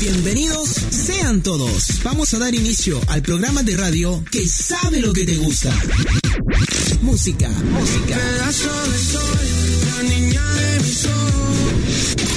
[0.00, 2.02] Bienvenidos sean todos.
[2.04, 5.72] Vamos a dar inicio al programa de radio que sabe lo que te gusta.
[7.02, 8.16] Música, música.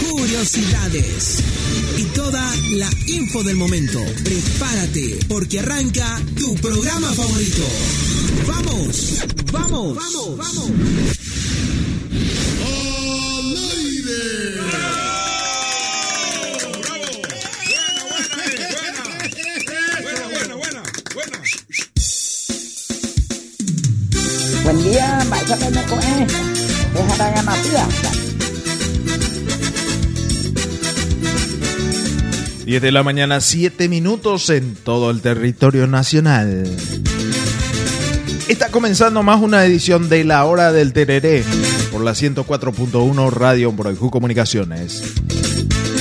[0.10, 1.40] Curiosidades
[1.98, 4.00] y toda la info del momento.
[4.24, 7.64] Prepárate porque arranca tu programa favorito.
[8.48, 11.19] Vamos, vamos, vamos, vamos.
[27.64, 27.88] Tía.
[32.66, 36.66] 10 de la mañana, 7 minutos en todo el territorio nacional.
[38.48, 41.44] Está comenzando más una edición de La Hora del Tereré
[41.92, 45.02] por la 104.1 Radio Broijú Comunicaciones.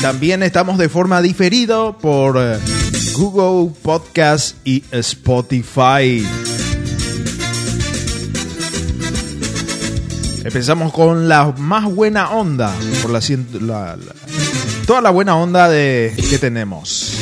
[0.03, 2.59] También estamos de forma diferida por eh,
[3.15, 6.25] Google Podcast y Spotify.
[10.49, 13.21] Empezamos con la más buena onda, por la,
[13.61, 14.15] la- la-
[14.87, 17.13] toda la buena onda de, que tenemos.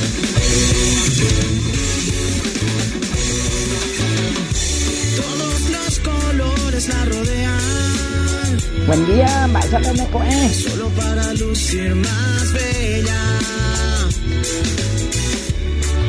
[5.16, 10.50] Todos los colores la rodean, Buen día, Maisa Peneco, eh.
[10.68, 13.20] solo para lucir más bella.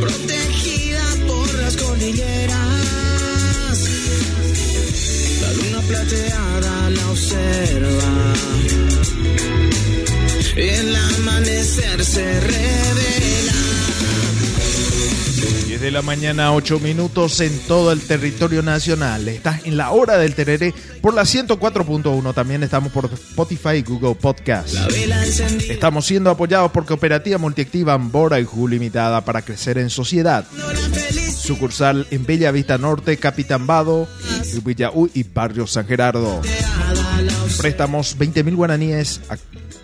[0.01, 2.66] Protegida por las cordilleras,
[5.97, 8.33] plateada la observa.
[10.55, 13.53] Y el amanecer se revela.
[15.67, 19.27] 10 de la mañana, 8 minutos en todo el territorio nacional.
[19.27, 22.33] Estás en la hora del tereré por la 104.1.
[22.33, 24.75] También estamos por Spotify y Google Podcast.
[25.69, 30.45] Estamos siendo apoyados por Cooperativa Multiactiva Ambora y Ju Limitada para crecer en sociedad.
[31.47, 34.05] Sucursal en Bella Vista Norte, Capitán Vado,
[34.65, 36.41] Villaú y Barrio San Gerardo.
[37.57, 39.37] Préstamos 20 mil guaraníes a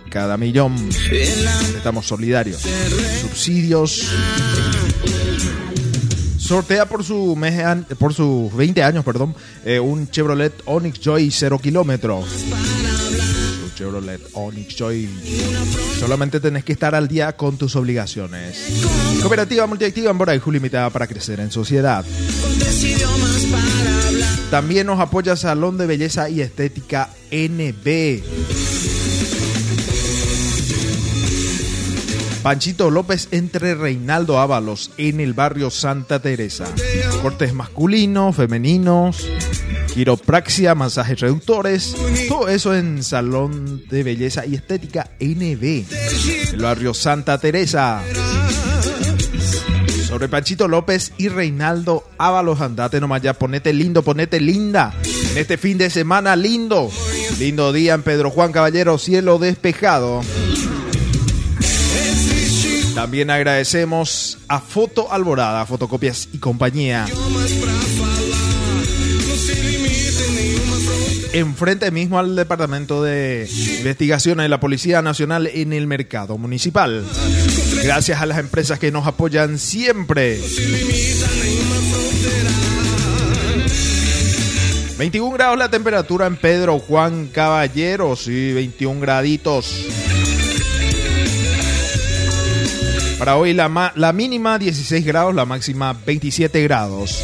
[0.10, 0.76] cada millón.
[1.08, 2.64] Préstamos solidarios.
[3.22, 4.10] Subsidios.
[6.38, 7.64] Sortea por su mes
[7.98, 12.26] por sus 20 años, perdón, eh, un Chevrolet Onix Joy 0 kilómetros.
[13.74, 15.10] Chevrolet Onix Joy.
[16.00, 18.84] Solamente tenés que estar al día con tus obligaciones.
[19.22, 22.06] Cooperativa Multiactiva en Ju Limitada para crecer en sociedad.
[24.50, 28.22] También nos apoya Salón de Belleza y Estética NB.
[32.44, 36.66] Panchito López entre Reinaldo Ábalos en el barrio Santa Teresa.
[37.22, 39.26] Cortes masculinos, femeninos,
[39.94, 41.96] quiropraxia, masajes reductores,
[42.28, 45.86] todo eso en Salón de Belleza y Estética NB,
[46.54, 48.02] el barrio Santa Teresa.
[50.08, 54.94] Sobre Panchito López y Reinaldo Ábalos, andate nomás ya, ponete lindo, ponete linda.
[55.32, 56.92] En este fin de semana lindo.
[57.40, 60.22] Lindo día en Pedro Juan Caballero, cielo despejado.
[62.94, 67.06] También agradecemos a Foto Alborada, Fotocopias y Compañía.
[71.34, 73.50] Enfrente mismo al Departamento de
[73.80, 77.04] Investigaciones de la Policía Nacional en el Mercado Municipal.
[77.84, 80.40] Gracias a las empresas que nos apoyan siempre.
[85.00, 89.88] 21 grados la temperatura en Pedro Juan Caballero, sí, 21 graditos.
[93.18, 97.24] Para hoy la, la mínima 16 grados, la máxima 27 grados.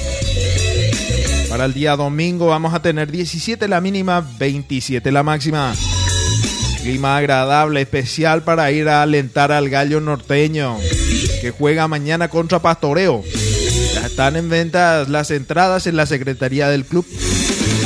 [1.50, 5.74] Para el día domingo vamos a tener 17 la mínima, 27 la máxima.
[6.84, 10.78] Clima agradable, especial para ir a alentar al gallo norteño,
[11.42, 13.24] que juega mañana contra Pastoreo.
[13.96, 17.06] Ya están en venta las entradas en la secretaría del club.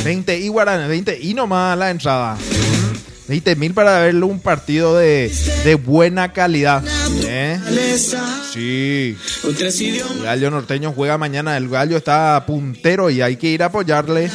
[0.04, 2.36] 20 y guaraná, 20 y nomás la entrada.
[3.28, 5.32] 20 mil para verle un partido de,
[5.64, 6.84] de buena calidad.
[7.26, 7.58] ¿eh?
[8.54, 9.16] Sí.
[9.42, 11.56] El gallo norteño juega mañana.
[11.56, 14.30] El gallo está puntero y hay que ir a apoyarle.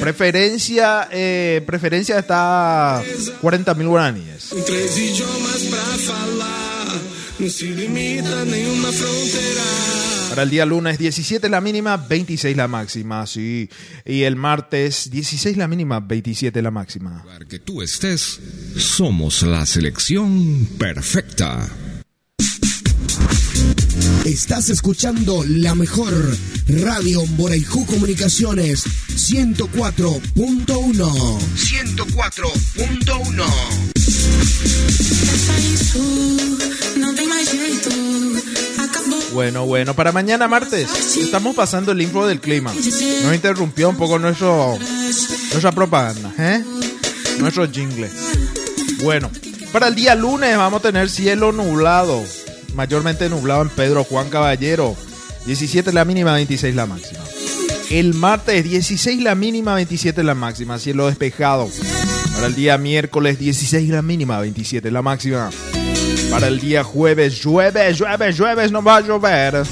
[0.00, 3.02] Preferencia, eh, preferencia está
[3.40, 4.48] 40 mil guaraníes.
[4.66, 7.00] Três idiomas pra falar,
[7.38, 9.62] não se limita a nenhuma fronteira.
[10.30, 13.68] Para el día lunes 17 la mínima, 26 la máxima, sí.
[14.04, 17.24] Y el martes 16 la mínima, 27 la máxima.
[17.48, 18.40] que tú estés,
[18.76, 21.68] somos la selección perfecta.
[24.24, 26.14] Estás escuchando la mejor
[26.68, 28.84] radio Boraiju Comunicações
[29.14, 33.44] 104.1 104.1
[39.32, 42.72] Bueno, bueno, para mañana martes estamos pasando el info del clima.
[42.74, 44.78] Nos interrumpió un poco nuestro,
[45.50, 46.62] nuestra propaganda, ¿eh?
[47.38, 48.10] Nuestro jingle.
[49.02, 49.30] Bueno,
[49.72, 52.22] para el día lunes vamos a tener cielo nublado,
[52.74, 54.96] mayormente nublado en Pedro Juan Caballero.
[55.46, 57.20] 17 la mínima, 26 la máxima.
[57.90, 61.68] El martes 16 la mínima, 27 la máxima, cielo despejado.
[62.34, 65.50] Para el día miércoles 16 la mínima, 27 la máxima.
[66.30, 69.62] Para el día jueves llueve, llueve, llueve, no va a llover.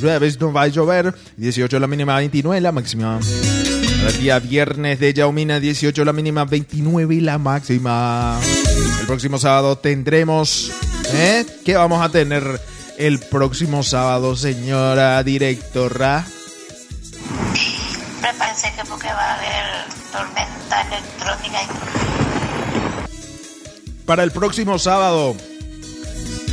[0.00, 1.14] Llueve, no va a llover.
[1.36, 3.20] 18 la mínima, 29 la máxima.
[3.98, 8.40] Para el día viernes de Yaumina, 18 la mínima, 29 la máxima.
[9.00, 10.72] El próximo sábado tendremos...
[11.16, 11.46] ¿eh?
[11.64, 12.60] ¿Qué vamos a tener
[12.98, 16.26] el próximo sábado, señora directora?
[18.20, 19.64] Prepárense que porque va a haber
[20.12, 21.58] tormenta electrónica.
[24.04, 25.36] Para el próximo sábado,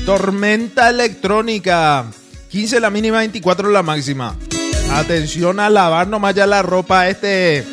[0.06, 2.06] tormenta electrónica.
[2.50, 4.36] 15 la mínima, 24 la máxima.
[4.92, 7.66] Atención a lavar nomás ya la ropa este,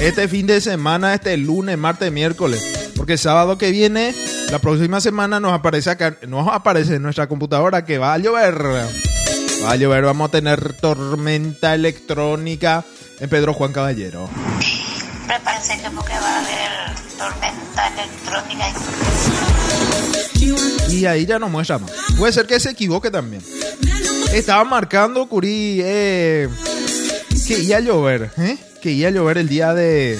[0.00, 2.73] este fin de semana, este lunes, martes, miércoles.
[2.96, 4.14] Porque sábado que viene,
[4.50, 8.62] la próxima semana nos aparece acá, nos aparece en nuestra computadora que va a llover.
[9.64, 12.84] Va a llover, vamos a tener tormenta electrónica
[13.20, 14.28] en Pedro Juan Caballero.
[15.26, 18.66] Prepárense que porque va a haber tormenta electrónica.
[20.90, 21.90] Y ahí ya no muestra más.
[22.18, 23.42] Puede ser que se equivoque también.
[24.32, 26.48] Estaba marcando Curí eh,
[27.46, 28.58] que iba a llover, ¿eh?
[28.80, 30.18] Que iba a llover el día de.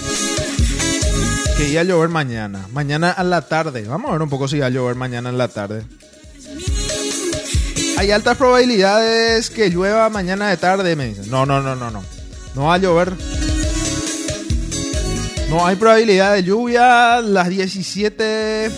[1.57, 2.67] Que iba a llover mañana.
[2.73, 3.83] Mañana a la tarde.
[3.83, 5.85] Vamos a ver un poco si va a llover mañana en la tarde.
[7.97, 11.31] Hay altas probabilidades que llueva mañana de tarde, me dicen.
[11.31, 12.03] No, no, no, no, no.
[12.55, 13.13] No va a llover.
[15.49, 17.21] No hay probabilidad de lluvia.
[17.21, 18.71] Las 17.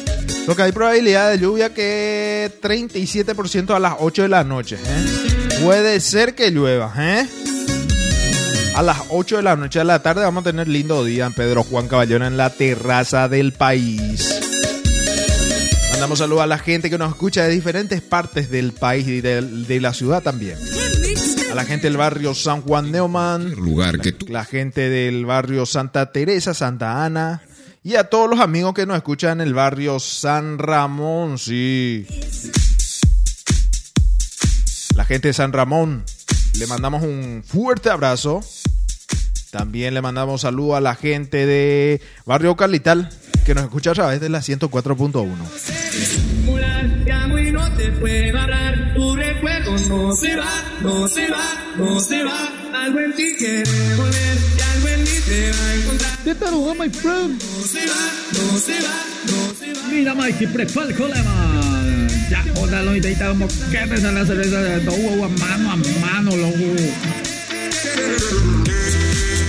[0.47, 4.77] Lo que hay probabilidad de lluvia que 37% a las 8 de la noche.
[4.77, 5.61] ¿eh?
[5.65, 6.93] Puede ser que llueva.
[6.99, 7.27] ¿eh?
[8.77, 11.33] A las 8 de la noche de la tarde vamos a tener lindo día en
[11.33, 14.39] Pedro Juan Caballero en la terraza del país.
[15.93, 19.41] Mandamos saludos a la gente que nos escucha de diferentes partes del país y de,
[19.41, 20.59] de la ciudad también.
[21.51, 23.53] A la gente del barrio San Juan Neumann.
[23.53, 24.27] Lugar que tú.
[24.29, 27.41] La gente del barrio Santa Teresa, Santa Ana.
[27.83, 32.07] Y a todos los amigos que nos escuchan en el barrio San Ramón, sí.
[34.95, 36.05] La gente de San Ramón,
[36.59, 38.43] le mandamos un fuerte abrazo.
[39.51, 43.09] También le mandamos saludo a la gente de Barrio Calital,
[43.45, 45.27] que nos escucha a través de la 104.1.
[47.39, 48.95] y no te puedo hablar.
[48.95, 51.45] Tu recuerdo no se va, no se va,
[51.77, 52.53] no se va.
[52.75, 53.65] Algo en ti quiere
[53.97, 55.21] volver y algo en te.
[56.25, 57.43] Tervetuloa my friend.
[57.43, 59.89] No se va, no se va, no se va.
[59.91, 60.47] Mira Mikey,
[60.95, 61.63] colema.
[62.31, 66.57] Ya, hola, lo intentamos te sale la cerveza de todo mano a mano, loco.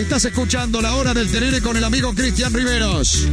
[0.08, 3.28] Estás escuchando la hora del tenere con el amigo Cristian Riveros.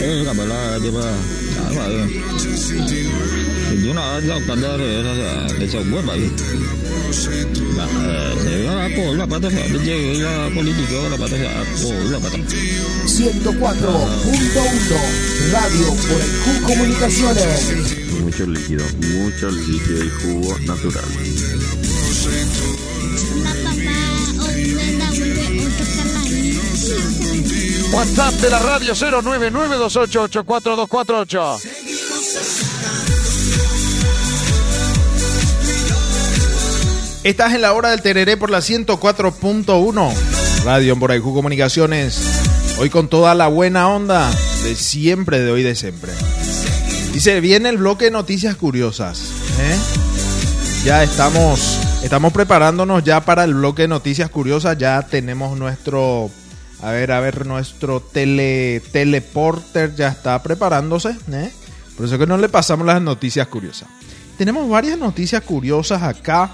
[0.00, 1.02] Es la verdad, que va.
[1.02, 2.06] Ah, vale.
[2.06, 3.02] Noche sin ti,
[3.70, 6.30] Si tú no lo cambiar de esa buena, ¿vale?
[7.10, 7.46] Se ve
[8.64, 11.36] la por la pata, llega la política, la pata,
[11.82, 12.36] por la pata.
[13.06, 17.60] 104.1 Radio Boraiju Comunicaciones
[18.20, 21.04] Mucho líquido, mucho líquido y jugo natural.
[27.92, 31.60] WhatsApp de la radio 09928842448.
[37.24, 40.12] Estás en la hora del Tereré por la 104.1
[40.64, 42.20] Radio en Comunicaciones.
[42.78, 44.30] Hoy con toda la buena onda
[44.62, 46.12] de siempre, de hoy, de siempre.
[47.12, 49.30] Dice, viene el bloque de noticias curiosas.
[49.60, 49.76] ¿eh?
[50.84, 54.76] Ya estamos, estamos preparándonos ya para el bloque de noticias curiosas.
[54.76, 56.30] Ya tenemos nuestro,
[56.84, 61.16] a ver, a ver, nuestro tele, teleporter ya está preparándose.
[61.32, 61.50] ¿eh?
[61.96, 63.88] Por eso que no le pasamos las noticias curiosas.
[64.36, 66.50] Tenemos varias noticias curiosas acá.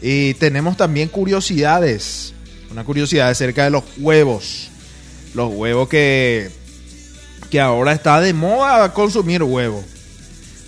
[0.00, 2.32] Y tenemos también curiosidades.
[2.70, 4.70] Una curiosidad acerca de los huevos.
[5.34, 6.48] Los huevos que,
[7.50, 9.82] que ahora está de moda consumir huevo.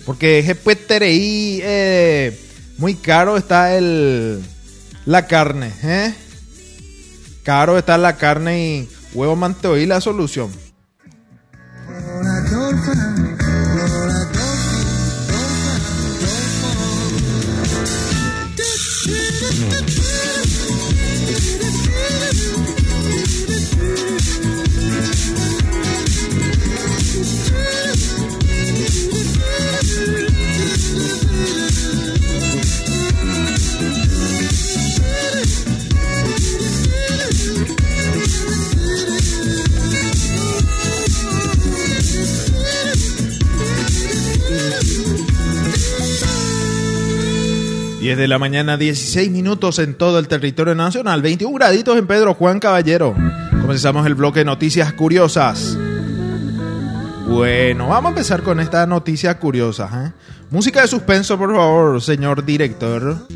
[0.05, 2.37] Porque es pues tereí, eh,
[2.77, 4.41] muy caro está el,
[5.05, 5.71] la carne.
[5.83, 6.13] ¿eh?
[7.49, 10.51] Caro está la carne y huevo manteo y la solución.
[48.17, 52.59] De la mañana, 16 minutos en todo el territorio nacional, 21 graditos en Pedro Juan
[52.59, 53.15] Caballero.
[53.61, 55.77] Comenzamos el bloque de noticias curiosas.
[57.27, 59.89] Bueno, vamos a empezar con esta noticia curiosa.
[60.07, 60.11] ¿eh?
[60.49, 63.27] Música de suspenso, por favor, señor director.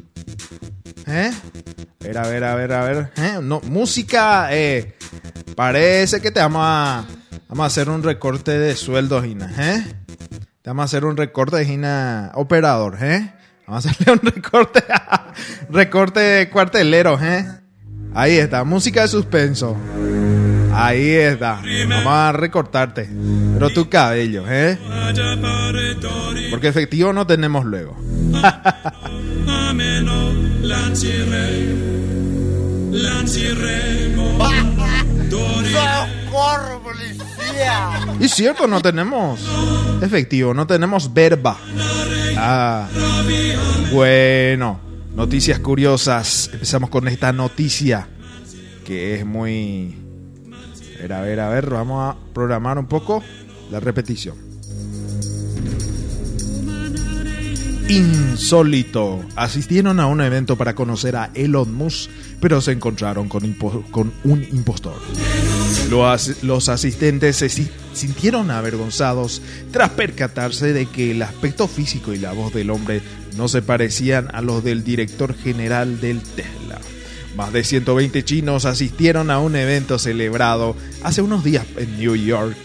[1.06, 1.32] ¿Eh?
[2.02, 3.12] A ver, a ver, a ver, a ver.
[3.18, 3.40] ¿eh?
[3.44, 4.96] No, música, eh,
[5.56, 7.06] parece que te vamos a,
[7.48, 9.54] vamos a hacer un recorte de sueldos, Gina.
[9.56, 9.84] ¿eh?
[10.64, 13.34] Te vamos a hacer un recorte de Gina operador, ¿eh?
[13.68, 14.84] Vamos a hacerle un recorte,
[15.70, 17.46] recorte cuartelero, ¿eh?
[18.14, 19.78] Ahí está, música de suspenso.
[20.74, 21.62] Ahí está.
[21.88, 23.10] Vamos a recortarte.
[23.54, 24.78] Pero tu cabello, ¿eh?
[26.50, 27.96] Porque efectivo no tenemos luego.
[38.20, 39.40] Y cierto, no tenemos
[40.02, 41.58] efectivo, no tenemos verba.
[42.38, 42.88] Ah,
[43.92, 44.80] bueno,
[45.16, 46.50] noticias curiosas.
[46.54, 48.08] Empezamos con esta noticia
[48.86, 49.98] que es muy...
[50.98, 53.24] A ver, a ver, a ver, vamos a programar un poco
[53.72, 54.43] la repetición.
[57.90, 59.24] Insólito.
[59.36, 62.10] Asistieron a un evento para conocer a Elon Musk,
[62.40, 63.44] pero se encontraron con,
[64.24, 64.96] un impostor.
[65.90, 72.54] Los asistentes se sintieron avergonzados tras percatarse de que el aspecto físico y la voz
[72.54, 73.02] del hombre
[73.38, 76.80] no se parecían a los del director general del Tesla.
[77.36, 82.58] Más de 120 chinos asistieron a un evento celebrado hace unos días en New York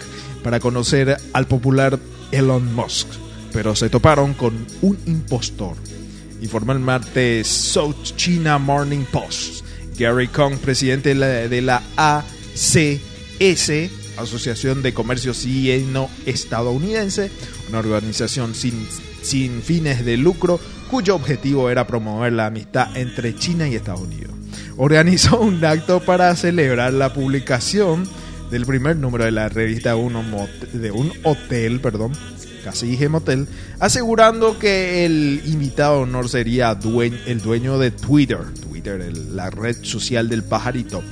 [0.43, 1.99] para conocer al popular
[2.33, 3.09] Elon Musk,
[3.53, 5.77] pero se toparon con un impostor.
[6.41, 9.65] Informó el martes South China Morning Post.
[9.99, 13.71] Gary Kong, presidente de la, ACS,
[14.17, 17.31] Asociación de Comercio Cieno Estadounidense,
[17.69, 18.87] una organización sin,
[19.23, 24.33] sin fines de lucro cuyo objetivo era promover la amistad entre China y Estados Unidos.
[24.77, 28.09] Organizó un acto para celebrar la publicación
[28.51, 32.13] del primer número de la revista de un hotel, perdón,
[32.69, 33.49] casi dije motel,
[33.81, 36.79] asegurando que el invitado honor sería
[37.27, 41.03] el dueño de Twitter, Twitter, la red social del pajarito.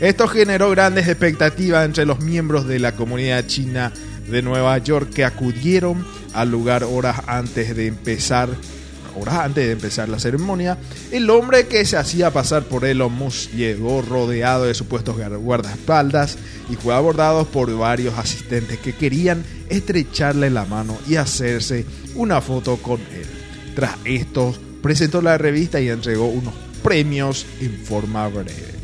[0.00, 3.92] Esto generó grandes expectativas entre los miembros de la comunidad china
[4.30, 8.48] de Nueva York que acudieron al lugar horas antes de empezar
[9.16, 10.78] horas antes de empezar la ceremonia,
[11.10, 16.38] el hombre que se hacía pasar por Elon Musk llegó rodeado de supuestos guardaespaldas
[16.68, 22.76] y fue abordado por varios asistentes que querían estrecharle la mano y hacerse una foto
[22.76, 23.26] con él.
[23.74, 28.79] Tras esto, presentó la revista y entregó unos premios en forma breve.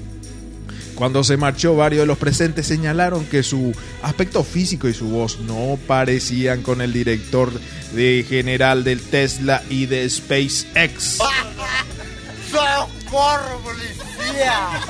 [0.96, 3.72] Cuando se marchó, varios de los presentes señalaron que su
[4.02, 7.52] aspecto físico y su voz no parecían con el director
[7.92, 11.18] de general del Tesla y de SpaceX.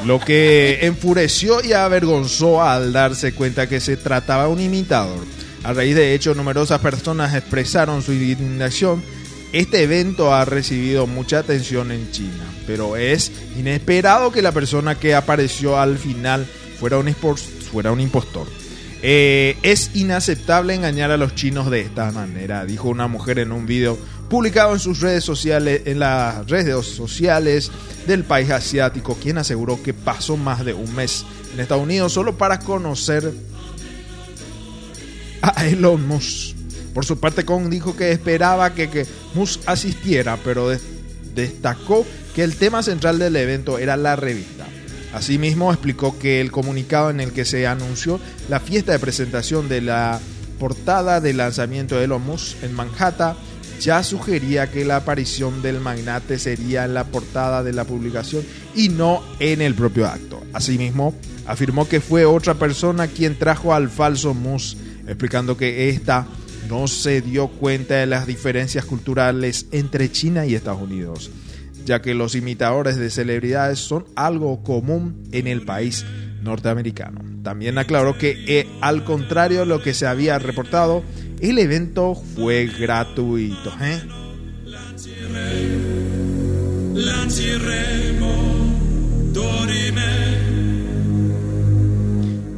[0.05, 5.25] Lo que enfureció y avergonzó al darse cuenta que se trataba de un imitador.
[5.65, 9.03] A raíz de hecho, numerosas personas expresaron su indignación
[9.53, 15.15] este evento ha recibido mucha atención en China, pero es inesperado que la persona que
[15.15, 16.47] apareció al final
[16.79, 17.09] fuera un,
[18.01, 18.47] impostor.
[19.03, 23.67] Eh, es inaceptable engañar a los chinos de esta manera, dijo una mujer en un
[23.67, 23.99] video
[24.29, 27.71] publicado en sus redes sociales, en las redes sociales
[28.07, 31.25] del país asiático, quien aseguró que pasó más de un mes
[31.55, 33.33] en Estados Unidos solo para conocer
[35.43, 36.56] a Elon Musk.
[36.97, 40.71] Por su parte, Kong dijo que esperaba que, que Musk asistiera, pero
[41.35, 44.65] destacó que el tema central del evento era la revista.
[45.13, 49.83] Asimismo, explicó que el comunicado en el que se anunció la fiesta de presentación de
[49.83, 50.19] la
[50.59, 53.37] portada de lanzamiento de Elon Musk en Manhattan
[53.79, 58.43] ya sugería que la aparición del magnate sería en la portada de la publicación
[58.75, 60.43] y no en el propio acto.
[60.55, 61.15] Asimismo,
[61.47, 66.27] afirmó que fue otra persona quien trajo al falso Musk, explicando que esta
[66.69, 71.31] no se dio cuenta de las diferencias culturales entre China y Estados Unidos.
[71.85, 76.05] ya que los imitadores de celebridades son algo común en el país
[76.43, 77.21] norteamericano.
[77.45, 81.05] También aclaró que, eh, al contrario de lo que se había reportado,
[81.41, 83.73] el evento fue gratuito.
[83.81, 84.03] ¿eh?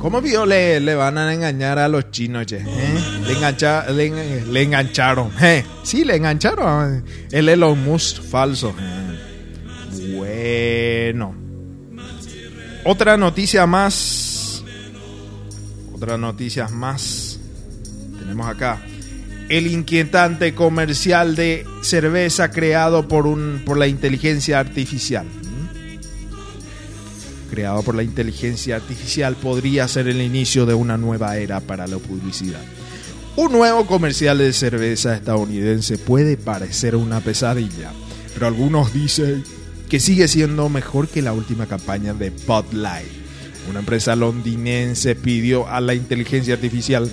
[0.08, 2.46] ¿Cómo vio le, le van a engañar a los chinos?
[2.46, 2.56] che?
[2.56, 2.98] ¿Eh?
[3.26, 5.30] Le, engancha- le, en- le engancharon.
[5.38, 5.62] ¿eh?
[5.82, 7.04] Sí, le engancharon.
[7.30, 8.74] El Elon Musk falso.
[10.16, 11.34] Bueno.
[12.84, 14.64] Otra noticia más.
[15.92, 17.38] Otra noticia más.
[18.18, 18.80] Tenemos acá.
[19.50, 25.26] El inquietante comercial de cerveza creado por, un, por la inteligencia artificial.
[27.50, 31.98] Creado por la inteligencia artificial podría ser el inicio de una nueva era para la
[31.98, 32.60] publicidad.
[33.36, 37.92] Un nuevo comercial de cerveza estadounidense puede parecer una pesadilla,
[38.34, 39.44] pero algunos dicen
[39.88, 43.08] que sigue siendo mejor que la última campaña de Bud Light.
[43.70, 47.08] Una empresa londinense pidió a la inteligencia artificial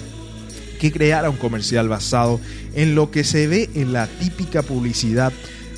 [0.79, 2.39] que creara un comercial basado
[2.73, 5.31] en lo que se ve en la típica publicidad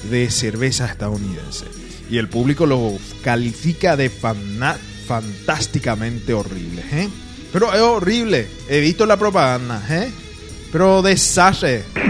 [0.09, 1.65] de cerveza estadounidense.
[2.09, 4.09] Y el público lo califica de
[5.07, 6.83] fantásticamente horrible.
[6.91, 7.09] ¿eh?
[7.51, 8.47] Pero es horrible.
[8.69, 9.83] He visto la propaganda.
[9.89, 10.11] ¿eh?
[10.71, 11.83] Pero desastre.
[11.93, 12.07] Pero.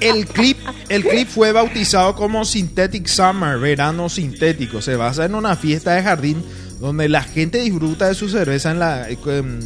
[0.00, 4.80] El clip, el clip fue bautizado como Synthetic Summer, verano sintético.
[4.80, 6.44] Se basa en una fiesta de jardín
[6.80, 9.06] donde la gente disfruta de su cerveza en, la-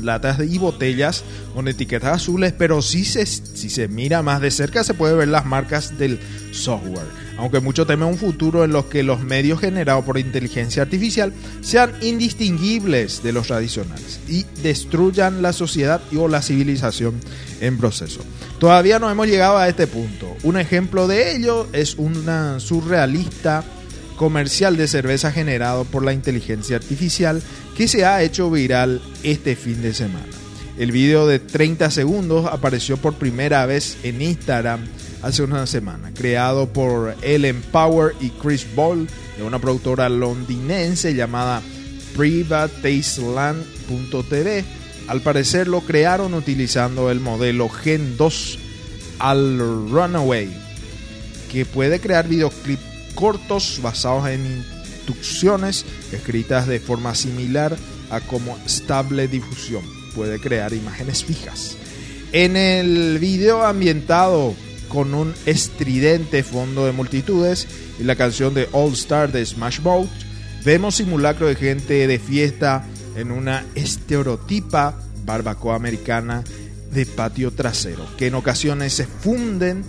[0.02, 1.24] latas y botellas
[1.54, 5.28] con etiquetas azules, pero si se, si se mira más de cerca se puede ver
[5.28, 6.20] las marcas del
[6.52, 7.06] software.
[7.38, 11.90] Aunque mucho temen un futuro en los que los medios generados por inteligencia artificial sean
[12.02, 17.14] indistinguibles de los tradicionales y destruyan la sociedad y o la civilización
[17.60, 18.20] en proceso.
[18.58, 20.36] Todavía no hemos llegado a este punto.
[20.42, 23.64] Un ejemplo de ello es una surrealista
[24.20, 27.42] comercial de cerveza generado por la inteligencia artificial
[27.74, 30.26] que se ha hecho viral este fin de semana.
[30.76, 34.86] El video de 30 segundos apareció por primera vez en Instagram
[35.22, 41.62] hace una semana, creado por Ellen Power y Chris Ball de una productora londinense llamada
[42.14, 44.64] privatasteland.tv.
[45.08, 48.58] Al parecer lo crearon utilizando el modelo Gen 2
[49.18, 49.58] al
[49.90, 50.50] Runaway,
[51.50, 52.89] que puede crear videoclips
[53.20, 57.76] cortos basados en instrucciones escritas de forma similar
[58.10, 59.82] a como Stable Difusión
[60.14, 61.76] puede crear imágenes fijas.
[62.32, 64.54] En el video ambientado
[64.88, 70.08] con un estridente fondo de multitudes y la canción de All Star de Smash Mouth,
[70.64, 72.84] vemos simulacro de gente de fiesta
[73.16, 76.42] en una estereotipa barbacoa americana
[76.92, 79.84] de patio trasero, que en ocasiones se funden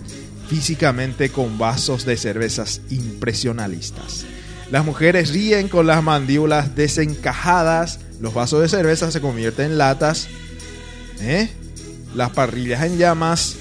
[0.52, 4.26] físicamente con vasos de cervezas impresionalistas.
[4.70, 10.28] Las mujeres ríen con las mandíbulas desencajadas, los vasos de cerveza se convierten en latas,
[11.22, 11.48] ¿eh?
[12.14, 13.56] las parrillas en llamas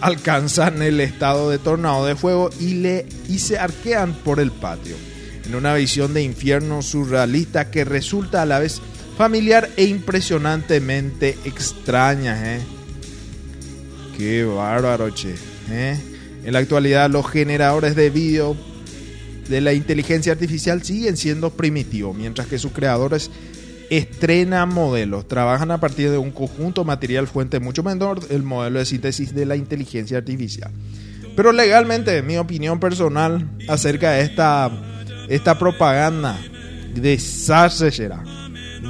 [0.00, 4.96] alcanzan el estado de tornado de fuego y, le, y se arquean por el patio,
[5.44, 8.82] en una visión de infierno surrealista que resulta a la vez
[9.16, 12.56] familiar e impresionantemente extraña.
[12.56, 12.60] ¿eh?
[14.16, 15.51] Qué bárbaro, che.
[15.70, 15.98] ¿Eh?
[16.44, 18.56] En la actualidad los generadores de vídeo
[19.48, 23.30] de la inteligencia artificial siguen siendo primitivos, mientras que sus creadores
[23.90, 28.86] estrenan modelos, trabajan a partir de un conjunto material fuente mucho menor, el modelo de
[28.86, 30.70] síntesis de la inteligencia artificial.
[31.36, 34.70] Pero legalmente, mi opinión personal acerca de esta,
[35.28, 36.38] esta propaganda,
[36.94, 38.22] desastre será.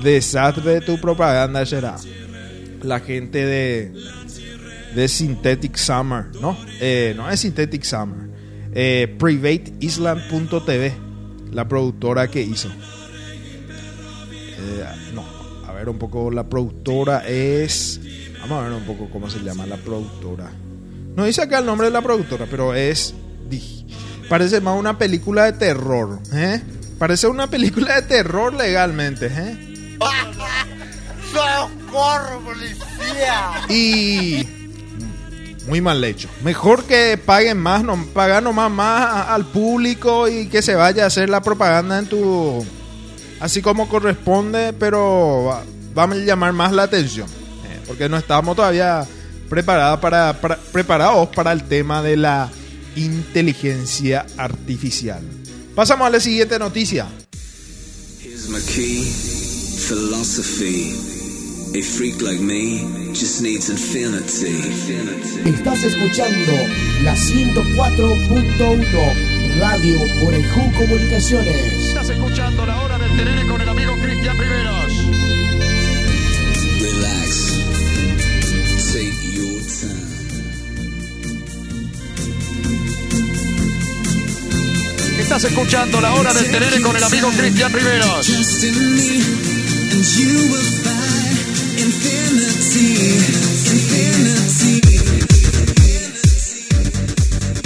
[0.02, 1.96] Desastre de tu propaganda será.
[2.82, 3.92] La gente de,
[4.94, 6.56] de Synthetic Summer, ¿no?
[6.80, 8.28] Eh, no es Synthetic Summer.
[8.74, 10.92] Eh, PrivateIsland.tv,
[11.52, 12.68] la productora que hizo.
[14.58, 15.24] Eh, no,
[15.66, 18.00] a ver un poco, la productora es...
[18.40, 20.50] Vamos a ver un poco cómo se llama la productora.
[21.14, 23.14] No dice acá el nombre de la productora, pero es...
[24.28, 26.62] Parece más una película de terror, ¿eh?
[26.98, 29.96] Parece una película de terror legalmente, ¿eh?
[31.32, 33.66] ¡Socorro, policía!
[33.68, 34.46] Y
[35.66, 36.28] muy mal hecho.
[36.42, 41.06] Mejor que paguen más, no, pagar nomás más al público y que se vaya a
[41.06, 42.64] hacer la propaganda en tu
[43.40, 47.26] así como corresponde, pero va- vamos a llamar más la atención,
[47.68, 49.06] eh, porque no estamos todavía
[49.48, 52.50] preparados para, para- preparados para el tema de la
[52.94, 55.20] inteligencia artificial.
[55.74, 57.06] Pasamos a la siguiente noticia.
[58.22, 59.04] Here's my key,
[59.88, 60.94] philosophy.
[61.74, 64.58] A freak like me just needs infinity.
[65.48, 66.52] Estás escuchando
[67.02, 71.86] la 104.1 Radio Orejú Comunicaciones.
[71.86, 74.92] Estás escuchando la hora del tenere con el amigo Cristian Riveros.
[76.78, 77.52] Relax.
[78.92, 79.96] Take your time.
[85.20, 88.28] Estás escuchando la hora del tenere con el amigo Cristian Riveros.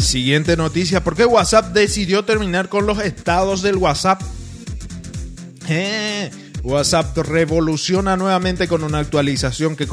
[0.00, 4.20] Siguiente noticia, ¿por qué WhatsApp decidió terminar con los estados del WhatsApp?
[5.68, 6.30] Eh,
[6.62, 9.86] WhatsApp revoluciona nuevamente con una actualización que,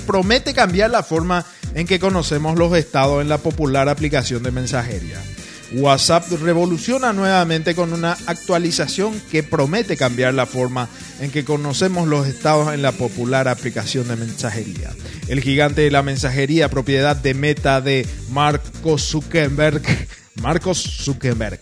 [0.00, 5.18] promete cambiar la forma en que conocemos los estados en la popular aplicación de mensajería.
[5.74, 10.88] WhatsApp revoluciona nuevamente con una actualización que promete cambiar la forma
[11.20, 14.90] en que conocemos los estados en la popular aplicación de mensajería.
[15.28, 19.82] El gigante de la mensajería, propiedad de Meta de Marcos Zuckerberg.
[20.42, 21.60] Marcos Zuckerberg.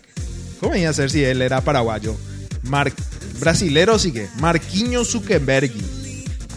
[0.61, 2.17] ¿Cómo iba a ser si él era paraguayo?
[2.63, 2.93] Mar
[3.39, 4.29] brasilero sí que.
[4.39, 5.73] Marquinhos Zuckerberg.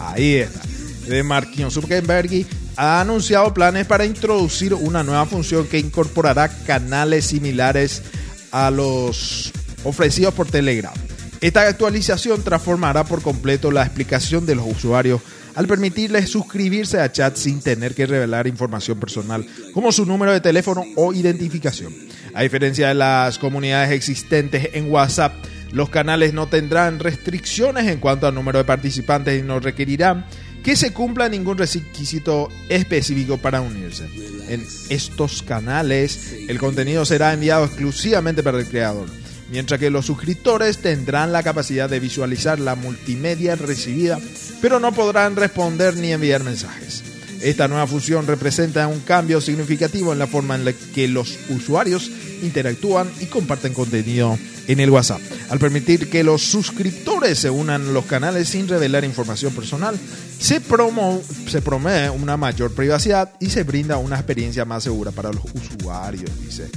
[0.00, 0.60] Ahí está.
[1.08, 8.02] De Marquinhos Zuckerberg ha anunciado planes para introducir una nueva función que incorporará canales similares
[8.50, 9.52] a los
[9.84, 10.92] ofrecidos por Telegram.
[11.40, 15.20] Esta actualización transformará por completo la explicación de los usuarios
[15.54, 20.40] al permitirles suscribirse a chat sin tener que revelar información personal como su número de
[20.40, 21.94] teléfono o identificación.
[22.34, 25.32] A diferencia de las comunidades existentes en WhatsApp,
[25.70, 30.26] los canales no tendrán restricciones en cuanto al número de participantes y no requerirán
[30.64, 34.08] que se cumpla ningún requisito específico para unirse.
[34.48, 39.08] En estos canales, el contenido será enviado exclusivamente para el creador,
[39.50, 44.18] mientras que los suscriptores tendrán la capacidad de visualizar la multimedia recibida,
[44.62, 47.04] pero no podrán responder ni enviar mensajes.
[47.42, 52.10] Esta nueva función representa un cambio significativo en la forma en la que los usuarios
[52.42, 55.20] interactúan y comparten contenido en el WhatsApp.
[55.50, 59.98] Al permitir que los suscriptores se unan a los canales sin revelar información personal,
[60.38, 66.30] se, promueve una mayor privacidad y se brinda una experiencia más segura para los usuarios,
[66.42, 66.70] dice.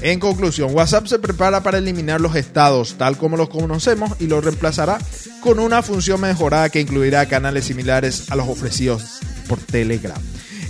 [0.00, 4.40] En conclusión, WhatsApp se prepara para eliminar los estados tal como los conocemos y lo
[4.40, 4.98] reemplazará
[5.40, 10.20] con una función mejorada que incluirá canales similares a los ofrecidos por Telegram.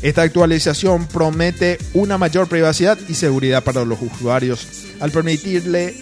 [0.03, 4.67] Esta actualización promete una mayor privacidad y seguridad para los usuarios
[5.01, 5.97] al permitirle,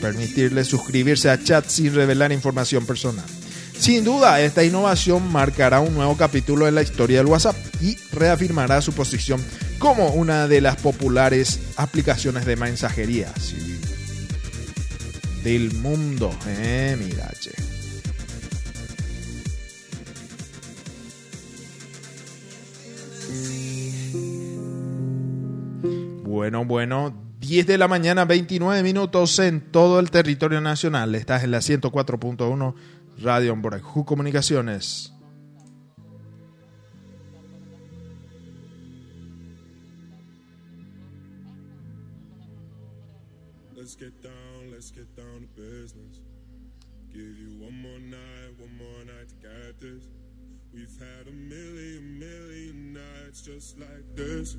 [0.00, 3.24] permitirle suscribirse a chats sin revelar información personal.
[3.78, 8.80] Sin duda, esta innovación marcará un nuevo capítulo en la historia del WhatsApp y reafirmará
[8.80, 9.42] su posición
[9.78, 13.78] como una de las populares aplicaciones de mensajería sí,
[15.42, 16.34] del mundo.
[16.46, 17.75] Eh, mira, che.
[26.36, 31.14] Bueno, bueno, 10 de la mañana, 29 minutos en todo el territorio nacional.
[31.14, 32.74] Estás en la 104.1
[33.22, 35.14] Radio Amborajú Comunicaciones.
[43.74, 46.20] Let's get down, let's get down to business.
[47.14, 50.06] Give you one more night, one more night to get this.
[50.74, 54.58] We've had a million, million nights just like this.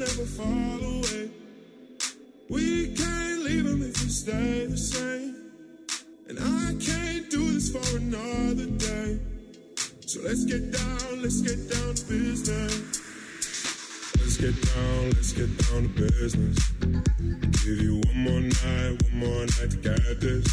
[0.00, 1.30] Dreams we had don't ever fall away.
[2.48, 5.36] We can't leave them if you stay the same.
[6.28, 9.18] And I can't do this for another day.
[10.06, 12.99] So let's get down, let's get down to business.
[14.40, 16.56] Let's get down, let's get down to business.
[17.62, 20.46] Give you one more night, one more night to get this.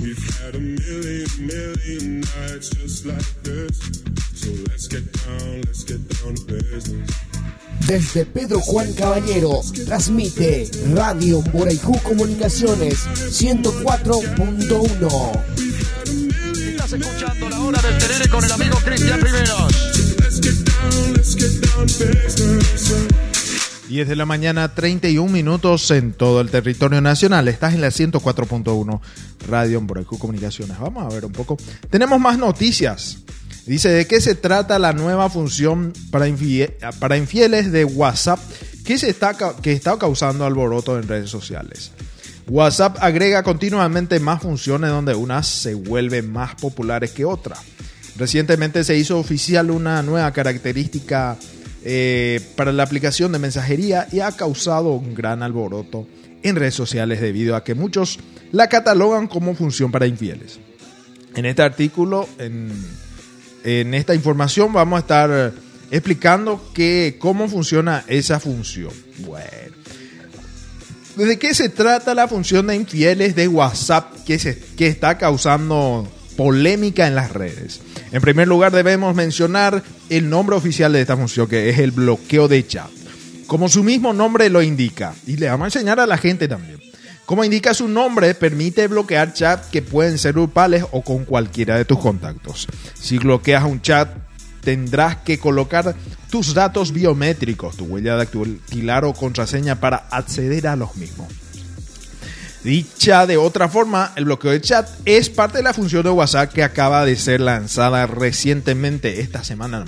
[0.00, 3.80] We've had a million, million nights just like this.
[4.32, 7.10] So let's get down, let's get down to business.
[7.88, 15.42] Desde Pedro Juan Caballero, transmite Radio Moraiju Comunicaciones 104.1.
[16.70, 19.95] Estás escuchando la hora del tenere con el amigo Cristian Riveros.
[23.88, 27.48] 10 de la mañana, 31 minutos en todo el territorio nacional.
[27.48, 29.00] Estás en la 104.1
[29.48, 30.78] Radio Emborecu Comunicaciones.
[30.78, 31.56] Vamos a ver un poco.
[31.88, 33.18] Tenemos más noticias.
[33.64, 36.26] Dice de qué se trata la nueva función para,
[36.98, 38.38] para infieles de WhatsApp
[38.84, 41.90] que, se está, que está causando alboroto en redes sociales.
[42.48, 47.58] WhatsApp agrega continuamente más funciones donde unas se vuelven más populares que otras.
[48.18, 51.36] Recientemente se hizo oficial una nueva característica
[51.84, 56.06] eh, para la aplicación de mensajería y ha causado un gran alboroto
[56.42, 58.18] en redes sociales debido a que muchos
[58.52, 60.58] la catalogan como función para infieles.
[61.34, 62.72] En este artículo, en,
[63.94, 65.52] esta información, vamos a estar
[65.90, 66.72] explicando
[67.18, 68.92] cómo funciona esa función.
[69.18, 69.76] Bueno.
[71.16, 74.38] ¿De qué se trata la función de infieles de WhatsApp que,
[74.76, 77.80] que está causando polémica en las redes?
[78.12, 82.48] En primer lugar debemos mencionar el nombre oficial de esta función que es el bloqueo
[82.48, 82.90] de chat.
[83.46, 86.80] Como su mismo nombre lo indica, y le vamos a enseñar a la gente también.
[87.24, 91.84] Como indica su nombre, permite bloquear chats que pueden ser grupales o con cualquiera de
[91.84, 92.68] tus contactos.
[92.94, 94.08] Si bloqueas un chat,
[94.60, 95.94] tendrás que colocar
[96.30, 101.28] tus datos biométricos, tu huella dactilar o contraseña para acceder a los mismos.
[102.66, 106.52] Dicha de otra forma, el bloqueo de chat es parte de la función de WhatsApp
[106.52, 109.84] que acaba de ser lanzada recientemente esta semana.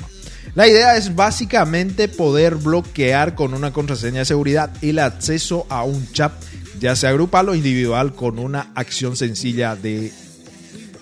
[0.55, 6.07] La idea es básicamente poder bloquear con una contraseña de seguridad el acceso a un
[6.13, 6.33] chat,
[6.79, 10.13] ya sea grupal o individual, con una acción sencilla de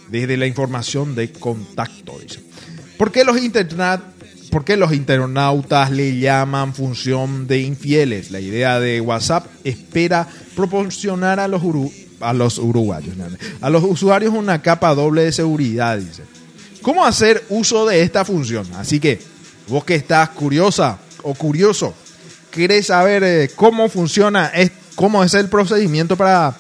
[0.09, 2.15] desde la información de contacto.
[2.97, 4.01] ¿Por qué los internet
[4.57, 8.31] ¿Por qué los internautas le llaman función de infieles?
[8.31, 13.15] La idea de WhatsApp espera proporcionar a los, uru- a los uruguayos,
[13.61, 16.23] a los usuarios una capa doble de seguridad, dice.
[16.81, 18.67] ¿Cómo hacer uso de esta función?
[18.79, 19.21] Así que,
[19.69, 21.93] vos que estás curiosa o curioso,
[22.51, 26.57] querés saber eh, cómo funciona, es, cómo es el procedimiento para,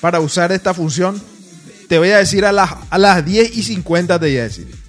[0.00, 1.22] para usar esta función,
[1.86, 4.85] te voy a decir a las, a las 10 y 50 te voy a decir.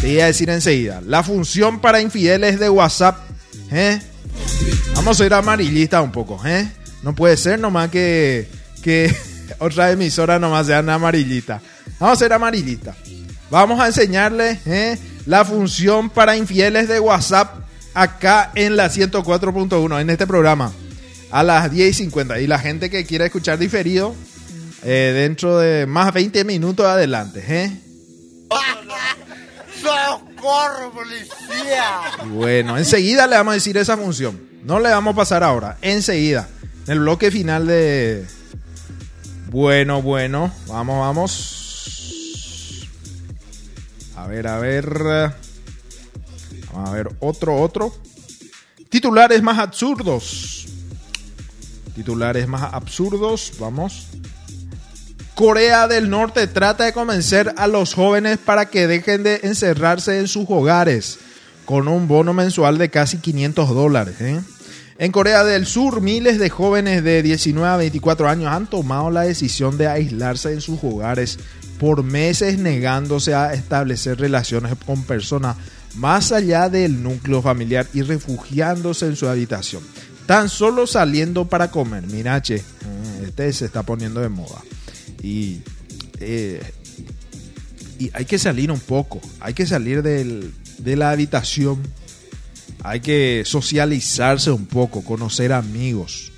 [0.00, 1.00] Te voy a decir enseguida.
[1.06, 3.18] La función para infieles de WhatsApp.
[3.70, 4.00] ¿eh?
[4.94, 6.40] Vamos a ser amarillistas un poco.
[6.44, 6.70] ¿eh?
[7.02, 8.48] No puede ser nomás que,
[8.82, 9.14] que
[9.58, 11.62] otra emisora nomás sean amarillistas.
[11.98, 12.96] Vamos a ser amarillistas.
[13.50, 14.98] Vamos a enseñarles ¿eh?
[15.26, 20.72] la función para infieles de WhatsApp acá en la 104.1, en este programa.
[21.30, 22.40] A las 10 y 50.
[22.40, 24.14] Y la gente que quiera escuchar diferido,
[24.82, 27.44] eh, dentro de más 20 minutos adelante.
[27.46, 27.72] ¿eh?
[29.84, 32.00] ¡Socorro, policía!
[32.26, 34.40] Bueno, enseguida le vamos a decir esa función.
[34.62, 35.76] No le vamos a pasar ahora.
[35.82, 36.48] Enseguida.
[36.86, 38.26] En el bloque final de.
[39.50, 40.50] Bueno, bueno.
[40.68, 42.88] Vamos, vamos.
[44.16, 44.88] A ver, a ver.
[46.72, 47.94] Vamos a ver otro, otro.
[48.88, 50.66] Titulares más absurdos.
[51.94, 53.52] Titulares más absurdos.
[53.58, 54.06] Vamos.
[55.34, 60.28] Corea del Norte trata de convencer a los jóvenes para que dejen de encerrarse en
[60.28, 61.18] sus hogares
[61.64, 64.14] con un bono mensual de casi 500 dólares.
[64.20, 64.40] ¿eh?
[64.96, 69.22] En Corea del Sur, miles de jóvenes de 19 a 24 años han tomado la
[69.22, 71.40] decisión de aislarse en sus hogares
[71.80, 75.56] por meses negándose a establecer relaciones con personas
[75.96, 79.82] más allá del núcleo familiar y refugiándose en su habitación.
[80.26, 82.04] Tan solo saliendo para comer.
[82.06, 82.62] Mira, che, eh,
[83.24, 84.62] este se está poniendo de moda.
[85.24, 85.62] Y,
[86.20, 86.60] eh,
[87.98, 91.80] y hay que salir un poco, hay que salir de la habitación,
[92.82, 96.30] hay que socializarse un poco, conocer amigos,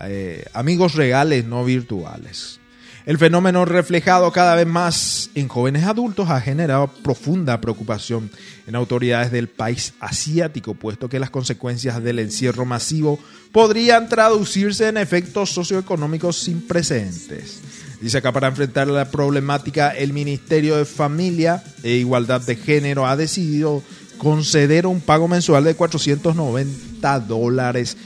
[0.00, 2.58] eh, amigos reales, no virtuales.
[3.04, 8.30] El fenómeno reflejado cada vez más en jóvenes adultos ha generado profunda preocupación
[8.66, 13.18] en autoridades del país asiático, puesto que las consecuencias del encierro masivo
[13.52, 17.60] podrían traducirse en efectos socioeconómicos sin precedentes.
[18.00, 23.16] Dice acá, para enfrentar la problemática, el Ministerio de Familia e Igualdad de Género ha
[23.16, 23.82] decidido
[24.18, 27.96] conceder un pago mensual de 490 dólares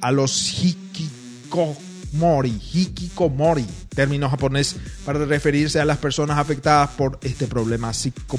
[0.00, 1.08] a los hiki-
[1.50, 8.38] hikikomori, hikikomori, término japonés para referirse a las personas afectadas por este problema psico-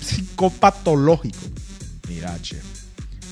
[0.00, 1.38] psicopatológico.
[2.08, 2.38] Mira,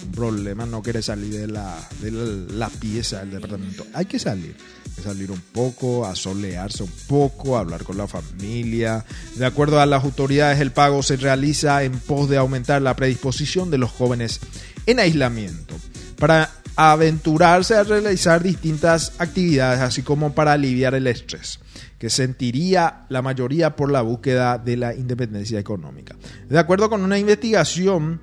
[0.03, 3.87] che, un problema no quiere salir de la, de la, pieza del departamento.
[3.95, 4.57] Hay que salir,
[5.03, 9.05] salir un poco, a solearse un poco, a hablar con la familia.
[9.37, 13.71] De acuerdo a las autoridades, el pago se realiza en pos de aumentar la predisposición
[13.71, 14.41] de los jóvenes
[14.87, 15.77] en aislamiento
[16.19, 21.59] para aventurarse a realizar distintas actividades, así como para aliviar el estrés
[21.99, 26.17] que sentiría la mayoría por la búsqueda de la independencia económica.
[26.49, 28.21] De acuerdo con una investigación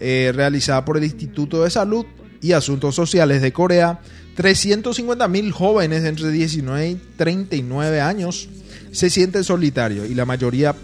[0.00, 2.06] eh, realizada por el Instituto de Salud
[2.40, 4.00] y Asuntos Sociales de Corea,
[4.36, 8.48] 350.000 jóvenes entre 19 y 39 años
[8.92, 10.74] se sienten solitarios y la mayoría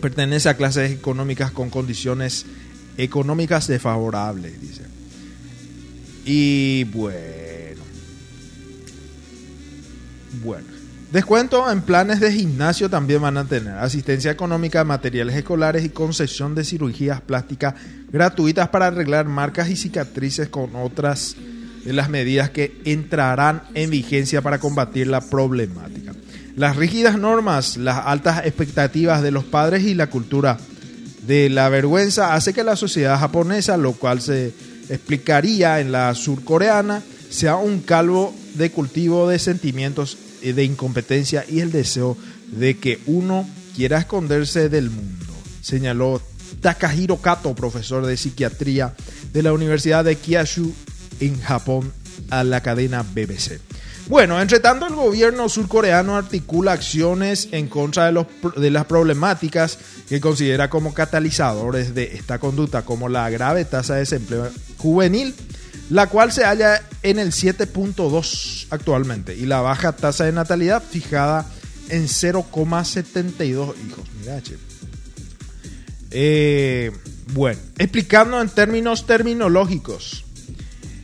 [0.00, 2.46] pertenece a clases económicas con condiciones
[2.96, 4.82] económicas desfavorables, dice.
[6.24, 7.82] Y bueno.
[10.44, 10.66] Bueno.
[11.12, 13.74] Descuento en planes de gimnasio también van a tener.
[13.74, 17.74] Asistencia económica, materiales escolares y concesión de cirugías plásticas
[18.10, 21.36] gratuitas para arreglar marcas y cicatrices con otras
[21.84, 26.14] de las medidas que entrarán en vigencia para combatir la problemática.
[26.56, 30.58] Las rígidas normas, las altas expectativas de los padres y la cultura
[31.26, 34.52] de la vergüenza hace que la sociedad japonesa, lo cual se
[34.88, 41.60] explicaría en la surcoreana, sea un calvo de cultivo de sentimientos eh, de incompetencia y
[41.60, 42.16] el deseo
[42.50, 46.20] de que uno quiera esconderse del mundo, señaló
[46.60, 48.94] Takahiro Kato, profesor de psiquiatría
[49.32, 50.72] de la Universidad de Kyushu
[51.20, 51.92] en Japón
[52.30, 53.60] a la cadena BBC.
[54.08, 59.78] Bueno, entre tanto el gobierno surcoreano articula acciones en contra de, los, de las problemáticas
[60.08, 65.34] que considera como catalizadores de esta conducta, como la grave tasa de desempleo juvenil,
[65.90, 71.46] la cual se halla en el 7.2 actualmente, y la baja tasa de natalidad fijada
[71.90, 74.04] en 0,72 hijos.
[74.20, 74.67] Mira, che.
[76.10, 76.92] Eh,
[77.32, 80.24] bueno, explicando en términos terminológicos,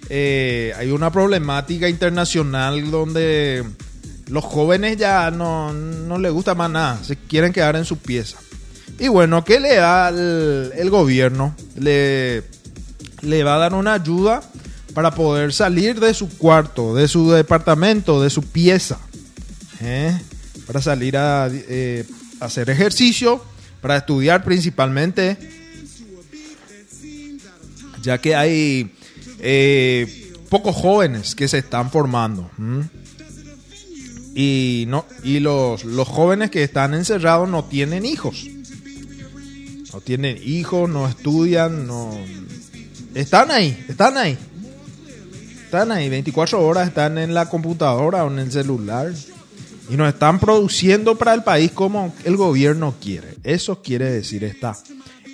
[0.08, 3.64] eh, hay una problemática internacional donde
[4.28, 8.38] los jóvenes ya no, no les gusta más nada, se quieren quedar en su pieza.
[8.98, 11.54] Y bueno, ¿qué le da el, gobierno?
[11.76, 12.44] Le,
[13.22, 14.42] le va a dar una ayuda
[14.94, 18.98] para poder salir de su cuarto, de su departamento, de su pieza.
[19.80, 20.16] ¿eh?
[20.66, 22.06] Para salir a eh,
[22.40, 23.42] hacer ejercicio,
[23.84, 25.36] para estudiar principalmente,
[28.00, 28.90] ya que hay
[29.40, 32.50] eh, pocos jóvenes que se están formando.
[34.34, 38.46] Y, no, y los, los jóvenes que están encerrados no tienen hijos.
[39.92, 42.18] No tienen hijos, no estudian, no...
[43.12, 44.38] Están ahí, están ahí.
[45.62, 49.12] Están ahí, 24 horas están en la computadora o en el celular.
[49.88, 53.36] Y nos están produciendo para el país como el gobierno quiere.
[53.42, 54.76] Eso quiere decir esta,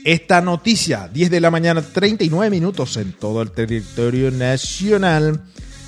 [0.05, 1.09] esta noticia.
[1.13, 5.41] 10 de la mañana, 39 minutos en todo el territorio nacional.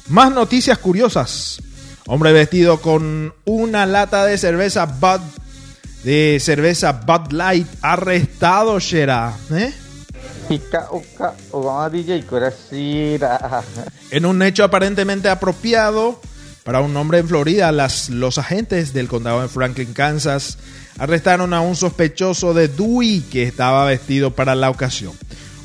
[0.08, 1.60] Más noticias curiosas.
[2.06, 5.20] Hombre vestido con una lata de cerveza Bud,
[6.04, 9.36] de cerveza Bud Light, arrestado, Shera.
[9.50, 9.72] ¿Eh?
[14.10, 16.20] En un hecho aparentemente apropiado
[16.64, 20.58] para un hombre en Florida, las, los agentes del condado de Franklin, Kansas,
[20.98, 25.12] arrestaron a un sospechoso de Dewey que estaba vestido para la ocasión.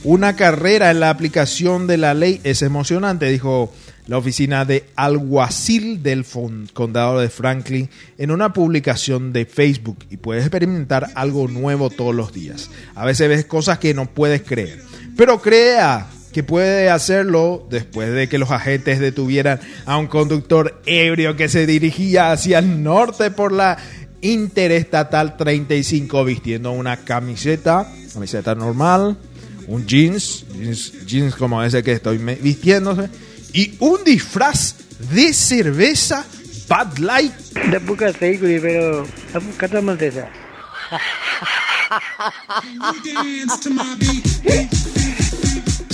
[0.04, 3.74] Una carrera en la aplicación de la ley es emocionante, dijo
[4.08, 6.26] la oficina de alguacil del
[6.74, 12.34] condado de Franklin en una publicación de Facebook y puedes experimentar algo nuevo todos los
[12.34, 12.70] días.
[12.96, 14.82] A veces ves cosas que no puedes creer,
[15.18, 21.36] pero crea que puede hacerlo después de que los agentes detuvieran a un conductor ebrio
[21.36, 23.80] que se dirigía hacia el norte por la
[24.22, 29.18] Interestatal 35 vistiendo una camiseta, camiseta normal,
[29.66, 33.10] un jeans, jeans, jeans como ese que estoy vistiéndose
[33.54, 34.76] y un disfraz
[35.12, 36.24] de cerveza
[36.70, 37.34] Bud Light.
[38.62, 39.08] Pero.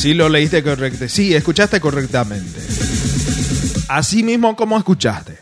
[0.03, 1.07] Sí, lo leíste correcto.
[1.07, 2.59] Sí, escuchaste correctamente.
[3.87, 5.37] Así mismo como escuchaste.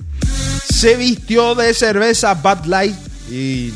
[0.71, 2.95] Se vistió de cerveza Bud Light
[3.31, 3.73] y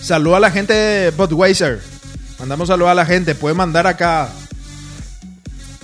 [0.00, 1.80] saludó a la gente de Budweiser.
[2.38, 3.34] Mandamos saludos a la gente.
[3.34, 4.28] Puede mandar acá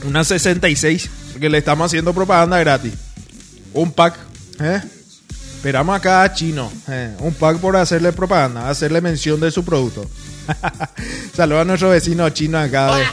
[0.06, 2.92] una 66 porque le estamos haciendo propaganda gratis.
[3.72, 4.16] Un pack.
[4.60, 4.80] ¿eh?
[5.56, 6.70] Esperamos acá a Chino.
[6.86, 7.12] ¿eh?
[7.18, 10.08] Un pack por hacerle propaganda, hacerle mención de su producto.
[11.34, 12.94] Saludos a nuestro vecino chino acá.
[12.94, 13.04] De...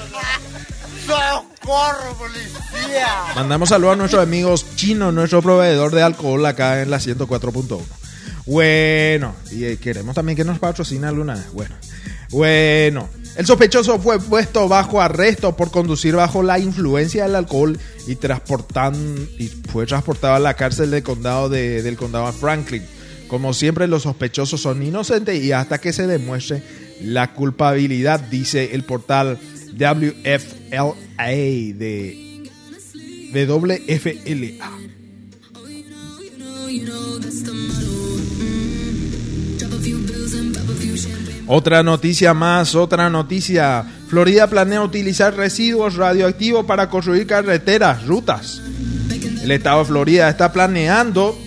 [1.61, 3.07] ¡Socorro, policía!
[3.35, 7.79] Mandamos saludos a nuestros amigos chinos, nuestro proveedor de alcohol acá en la 104.1.
[8.45, 11.51] Bueno, y eh, queremos también que nos patrocine alguna vez.
[11.53, 11.75] Bueno,
[12.31, 13.09] bueno.
[13.37, 18.93] El sospechoso fue puesto bajo arresto por conducir bajo la influencia del alcohol y, transportan,
[19.39, 22.83] y fue transportado a la cárcel del condado de, del condado de Franklin.
[23.29, 26.61] Como siempre, los sospechosos son inocentes y hasta que se demuestre
[27.01, 29.39] la culpabilidad, dice el portal
[31.21, 32.41] WFLA
[33.31, 34.69] de WFLA.
[41.47, 43.85] Otra noticia más, otra noticia.
[44.07, 48.61] Florida planea utilizar residuos radioactivos para construir carreteras, rutas.
[49.41, 51.37] El estado de Florida está planeando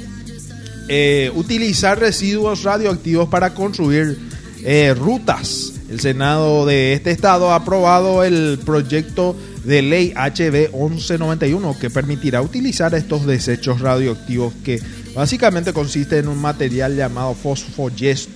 [0.88, 4.18] eh, utilizar residuos radioactivos para construir
[4.62, 5.72] eh, rutas.
[5.88, 12.42] El Senado de este estado ha aprobado el proyecto de ley HB 1191 que permitirá
[12.42, 14.80] utilizar estos desechos radioactivos que
[15.14, 18.28] básicamente consiste en un material llamado fosfoyeso.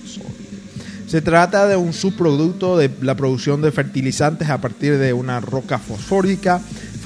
[1.07, 5.79] Se trata de un subproducto de la producción de fertilizantes a partir de una roca
[5.79, 6.61] fosfórica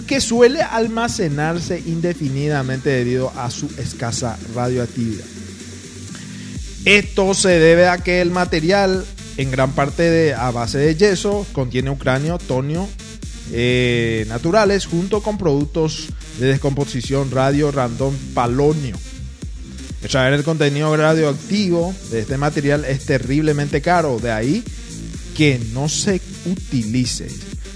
[0.07, 5.26] que suele almacenarse indefinidamente debido a su escasa radioactividad.
[6.84, 9.05] Esto se debe a que el material,
[9.38, 12.89] en gran parte de, a base de yeso, contiene ucranio, tonio
[13.51, 16.07] eh, naturales junto con productos
[16.39, 18.97] de descomposición radio random palonio.
[20.01, 24.63] Extraer el contenido radioactivo de este material es terriblemente caro, de ahí
[25.35, 27.27] que no se utilice.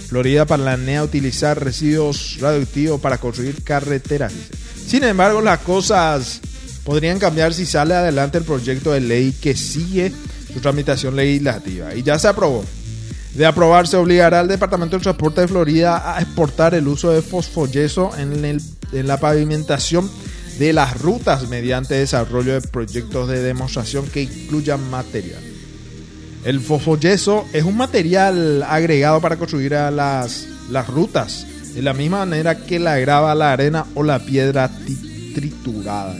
[0.07, 4.33] Florida planea utilizar residuos radioactivos para construir carreteras.
[4.87, 6.39] Sin embargo, las cosas
[6.83, 10.13] podrían cambiar si sale adelante el proyecto de ley que sigue
[10.53, 11.93] su tramitación legislativa.
[11.93, 12.63] Y ya se aprobó.
[13.37, 18.17] De aprobarse, obligará al Departamento de Transporte de Florida a exportar el uso de fosfoyeso
[18.17, 18.59] en, el,
[18.91, 20.09] en la pavimentación
[20.57, 25.39] de las rutas mediante desarrollo de proyectos de demostración que incluyan material.
[26.45, 32.25] El fosfoyeso es un material agregado para construir a las, las rutas, de la misma
[32.25, 34.71] manera que la grava, la arena o la piedra
[35.35, 36.15] triturada.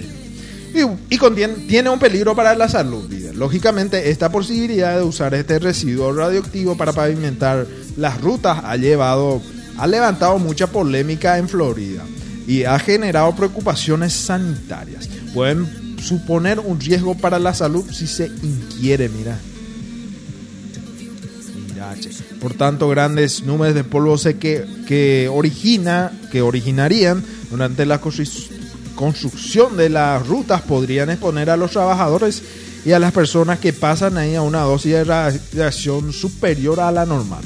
[0.73, 1.19] Y, y
[1.67, 3.09] tiene un peligro para la salud.
[3.33, 9.41] Lógicamente, esta posibilidad de usar este residuo radioactivo para pavimentar las rutas ha llevado,
[9.77, 12.03] ha levantado mucha polémica en Florida
[12.47, 15.07] y ha generado preocupaciones sanitarias.
[15.33, 19.37] Pueden suponer un riesgo para la salud si se inquiere, mira.
[22.41, 27.99] Por tanto, grandes números de polvo que, que, origina, que originarían durante la
[28.97, 32.41] construcción de las rutas podrían exponer a los trabajadores
[32.83, 37.05] y a las personas que pasan ahí a una dosis de radiación superior a la
[37.05, 37.43] normal.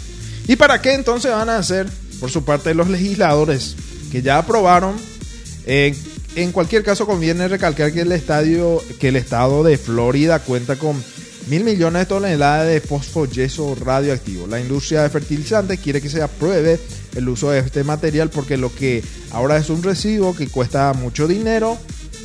[0.48, 1.88] ¿Y para qué entonces van a hacer,
[2.20, 3.76] por su parte, los legisladores
[4.12, 4.96] que ya aprobaron.
[5.66, 11.02] en cualquier caso, conviene recalcar que el, estadio, que el estado de Florida cuenta con
[11.48, 14.48] mil millones de toneladas de fosfoyeso radioactivo.
[14.48, 16.80] La industria de fertilizantes quiere que se apruebe
[17.16, 21.28] el uso de este material porque lo que ahora es un residuo que cuesta mucho
[21.28, 21.78] dinero,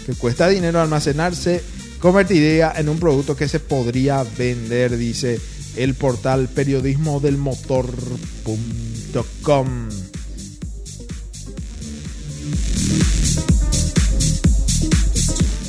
[0.04, 1.62] que cuesta dinero almacenarse,
[2.00, 5.40] convertiría en un producto que se podría vender, dice
[5.76, 7.86] el portal periodismo del motor.com.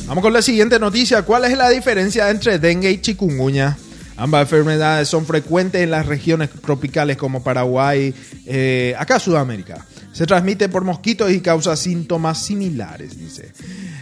[0.08, 1.24] Vamos con la siguiente noticia.
[1.24, 3.78] ¿Cuál es la diferencia entre dengue y chikungunya?
[4.16, 8.14] Ambas enfermedades son frecuentes en las regiones tropicales como Paraguay,
[8.46, 9.86] eh, acá Sudamérica.
[10.14, 13.52] Se transmite por mosquitos y causa síntomas similares, dice.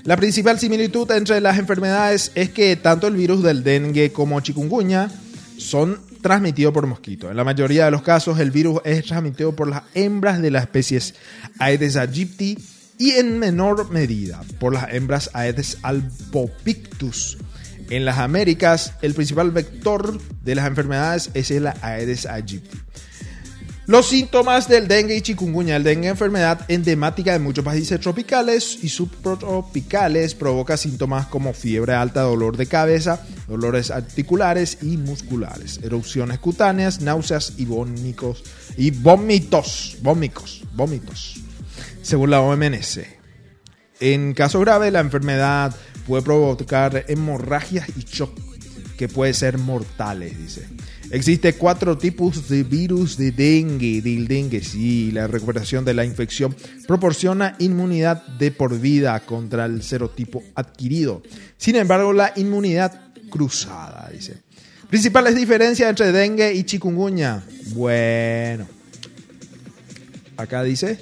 [0.04, 5.10] La principal similitud entre las enfermedades es que tanto el virus del dengue como chikungunya
[5.58, 7.32] son transmitidos por mosquitos.
[7.32, 10.64] En la mayoría de los casos, el virus es transmitido por las hembras de las
[10.66, 11.16] especies
[11.58, 12.60] Aedes aegypti
[12.98, 17.38] y en menor medida por las hembras Aedes albopictus.
[17.90, 22.80] En las Américas, el principal vector de las enfermedades es el Aedes aegypti.
[23.88, 25.76] Los síntomas del dengue y chikungunya.
[25.76, 32.22] El dengue, enfermedad endemática de muchos países tropicales y subtropicales, provoca síntomas como fiebre alta,
[32.22, 38.44] dolor de cabeza, dolores articulares y musculares, erupciones cutáneas, náuseas y vómicos
[38.76, 41.45] y vómitos, vómicos, vómitos
[42.06, 43.00] según la OMS.
[44.00, 45.76] En caso grave, la enfermedad
[46.06, 48.38] puede provocar hemorragias y shock
[48.96, 50.68] que pueden ser mortales, dice.
[51.10, 56.56] Existe cuatro tipos de virus de dengue, del dengue, sí, la recuperación de la infección
[56.88, 61.24] proporciona inmunidad de por vida contra el serotipo adquirido.
[61.58, 64.38] Sin embargo, la inmunidad cruzada, dice.
[64.90, 67.44] Principales diferencias entre dengue y chikungunya.
[67.74, 68.68] Bueno,
[70.38, 71.00] acá dice,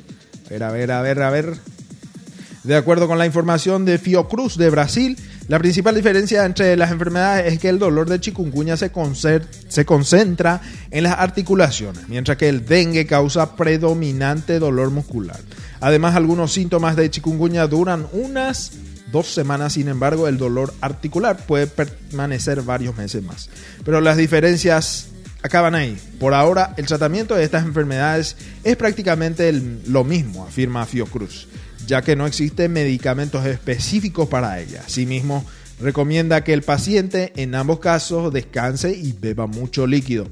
[0.50, 1.58] ver, a ver, a ver, a ver.
[2.64, 5.18] De acuerdo con la información de Fiocruz de Brasil,
[5.50, 8.92] la principal diferencia entre las enfermedades es que el dolor de chikungunya se,
[9.68, 15.40] se concentra en las articulaciones, mientras que el dengue causa predominante dolor muscular.
[15.82, 18.72] Además, algunos síntomas de chikungunya duran unas
[19.12, 23.50] dos semanas, sin embargo, el dolor articular puede permanecer varios meses más.
[23.84, 25.08] Pero las diferencias
[25.44, 25.98] acaban ahí.
[26.20, 29.52] Por ahora, el tratamiento de estas enfermedades es prácticamente
[29.88, 31.48] lo mismo, afirma Fiocruz,
[31.86, 34.84] ya que no existen medicamentos específicos para ella.
[34.86, 35.46] Asimismo,
[35.80, 40.30] recomienda que el paciente en ambos casos descanse y beba mucho líquido.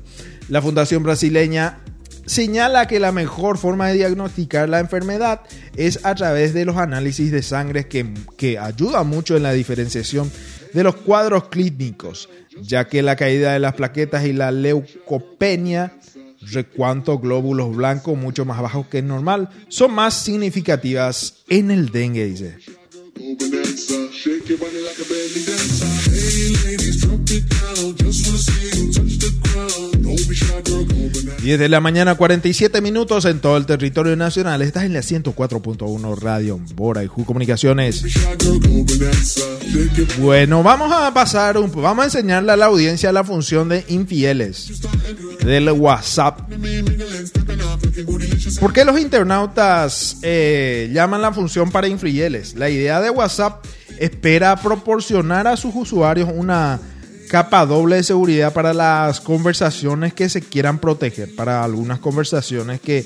[0.47, 1.79] La Fundación Brasileña
[2.25, 5.41] señala que la mejor forma de diagnosticar la enfermedad
[5.75, 10.31] es a través de los análisis de sangre que, que ayuda mucho en la diferenciación
[10.73, 12.29] de los cuadros clínicos,
[12.61, 15.97] ya que la caída de las plaquetas y la leucopenia,
[16.41, 22.57] recuanto glóbulos blancos mucho más bajos que el normal, son más significativas en el dengue.
[31.41, 34.61] 10 de la mañana, 47 minutos en todo el territorio nacional.
[34.61, 38.03] Estás en la 104.1 Radio Bora y Ju Comunicaciones.
[40.19, 44.81] Bueno, vamos a pasar un vamos a enseñarle a la audiencia la función de infieles
[45.43, 46.41] del WhatsApp.
[48.59, 52.53] ¿Por qué los internautas eh, llaman la función para infieles?
[52.53, 53.65] La idea de WhatsApp
[53.97, 56.79] espera proporcionar a sus usuarios una
[57.31, 63.05] capa doble de seguridad para las conversaciones que se quieran proteger, para algunas conversaciones que,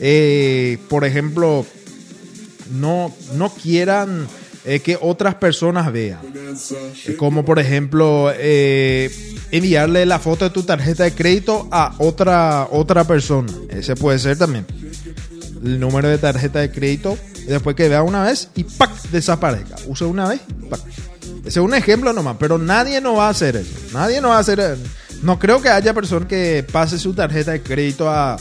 [0.00, 1.66] eh, por ejemplo,
[2.72, 4.26] no, no quieran
[4.64, 6.20] eh, que otras personas vean.
[7.06, 9.10] Eh, Como por ejemplo eh,
[9.50, 13.52] enviarle la foto de tu tarjeta de crédito a otra, otra persona.
[13.68, 14.64] Ese puede ser también.
[15.62, 17.18] El número de tarjeta de crédito.
[17.42, 18.90] y Después que vea una vez y ¡pac!
[19.10, 19.76] desaparezca.
[19.86, 20.40] Use una vez.
[20.70, 20.80] ¡pac!
[21.40, 22.36] Ese es un ejemplo nomás.
[22.38, 23.74] Pero nadie no va a hacer eso.
[23.92, 24.76] Nadie no va a hacer eh,
[25.22, 28.34] No creo que haya persona que pase su tarjeta de crédito a,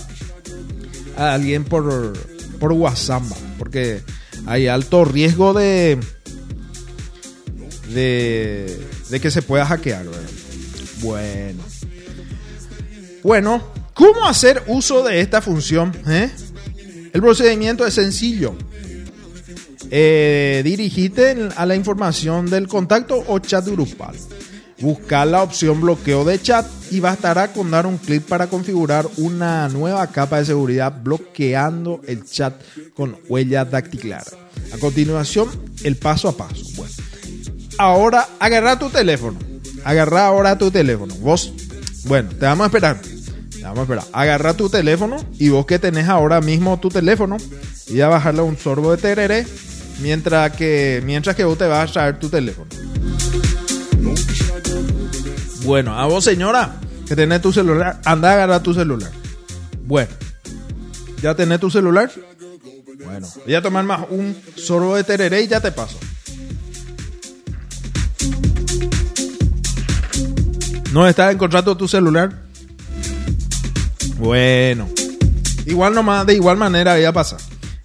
[1.18, 2.14] a alguien por,
[2.60, 3.24] por WhatsApp.
[3.58, 4.02] Porque
[4.46, 6.00] hay alto riesgo de,
[7.94, 8.80] de,
[9.10, 10.06] de que se pueda hackear.
[10.06, 10.22] ¿verdad?
[11.02, 11.64] Bueno.
[13.24, 15.92] Bueno, ¿cómo hacer uso de esta función?
[16.08, 16.30] eh?
[17.14, 18.56] El procedimiento es sencillo.
[19.90, 24.16] Eh, dirigite a la información del contacto o chat grupal.
[24.80, 29.68] Buscar la opción bloqueo de chat y bastará con dar un clic para configurar una
[29.70, 32.54] nueva capa de seguridad bloqueando el chat
[32.94, 34.24] con huella dactilar.
[34.74, 35.50] A continuación,
[35.84, 36.64] el paso a paso.
[36.76, 36.94] Bueno,
[37.78, 39.40] ahora agarra tu teléfono.
[39.84, 41.16] Agarra ahora tu teléfono.
[41.16, 41.54] Vos,
[42.06, 43.02] bueno, te vamos a esperar.
[43.02, 44.06] Te vamos a esperar.
[44.12, 47.38] Agarra tu teléfono y vos que tenés ahora mismo tu teléfono
[47.88, 49.48] y a bajarle un sorbo de tereré
[50.00, 52.70] mientras que, mientras que vos te vas a traer tu teléfono.
[55.64, 56.76] Bueno, a vos señora
[57.08, 59.12] que tenés tu celular, anda a agarrar tu celular.
[59.84, 60.10] Bueno,
[61.22, 62.12] ¿ya tenés tu celular?
[63.04, 65.98] Bueno, voy a tomar más un sorbo de tereré y ya te paso.
[70.92, 72.34] ¿No estás encontrando tu celular?
[74.18, 74.90] Bueno,
[75.66, 77.40] igual nomás, de igual manera voy a pasar.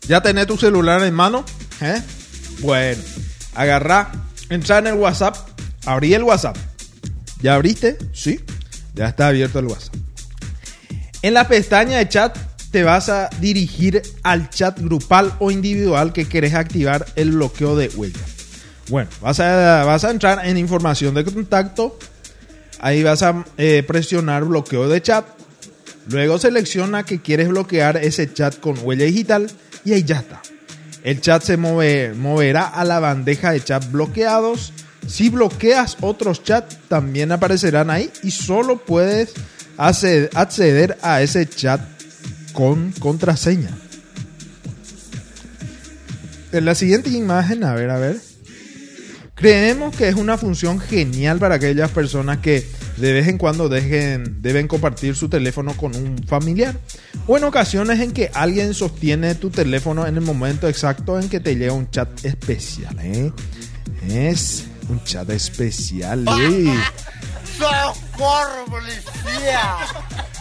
[0.09, 1.45] ¿Ya tenés tu celular en mano?
[1.83, 2.01] ¿Eh?
[2.61, 3.03] Bueno,
[3.55, 4.13] agarrá,
[4.49, 5.37] entra en el WhatsApp,
[5.85, 6.57] abrí el WhatsApp.
[7.41, 7.99] ¿Ya abriste?
[8.13, 8.41] Sí,
[8.95, 9.95] ya está abierto el WhatsApp.
[11.23, 12.37] En la pestaña de chat
[12.71, 17.89] te vas a dirigir al chat grupal o individual que querés activar el bloqueo de
[17.89, 18.21] huella.
[18.89, 21.99] Bueno, vas a, vas a entrar en información de contacto.
[22.81, 25.25] Ahí vas a eh, presionar bloqueo de chat.
[26.09, 29.49] Luego selecciona que quieres bloquear ese chat con huella digital
[29.85, 30.43] y ahí ya está.
[31.05, 34.73] El chat se move- moverá a la bandeja de chat bloqueados.
[35.07, 39.35] Si bloqueas otros chats, también aparecerán ahí y solo puedes
[39.77, 41.81] acced- acceder a ese chat
[42.53, 43.71] con contraseña.
[46.53, 48.32] En la siguiente imagen, a ver, a ver.
[49.35, 52.67] Creemos que es una función genial para aquellas personas que
[52.97, 56.77] de vez en cuando dejen, deben compartir su teléfono con un familiar.
[57.27, 61.41] O en ocasiones en que alguien sostiene tu teléfono en el momento exacto en que
[61.41, 62.97] te llega un chat especial.
[63.01, 63.33] ¿eh?
[64.09, 66.27] Es un chat especial.
[66.29, 66.75] ¿eh?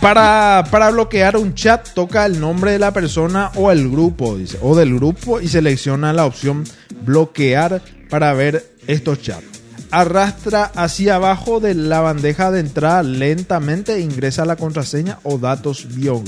[0.02, 4.58] Para, para bloquear un chat, toca el nombre de la persona o el grupo, dice,
[4.62, 6.64] o del grupo y selecciona la opción
[7.04, 9.46] bloquear para ver estos chats.
[9.92, 15.88] Arrastra hacia abajo de la bandeja de entrada lentamente e ingresa la contraseña o datos
[15.96, 16.24] bio-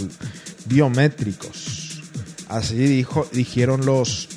[0.65, 2.01] biométricos.
[2.49, 4.27] Así dijo, dijeron los,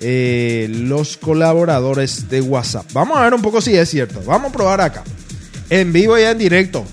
[0.00, 2.86] eh, los colaboradores de WhatsApp.
[2.92, 4.22] Vamos a ver un poco si es cierto.
[4.24, 5.02] Vamos a probar acá.
[5.68, 6.84] En vivo y en directo.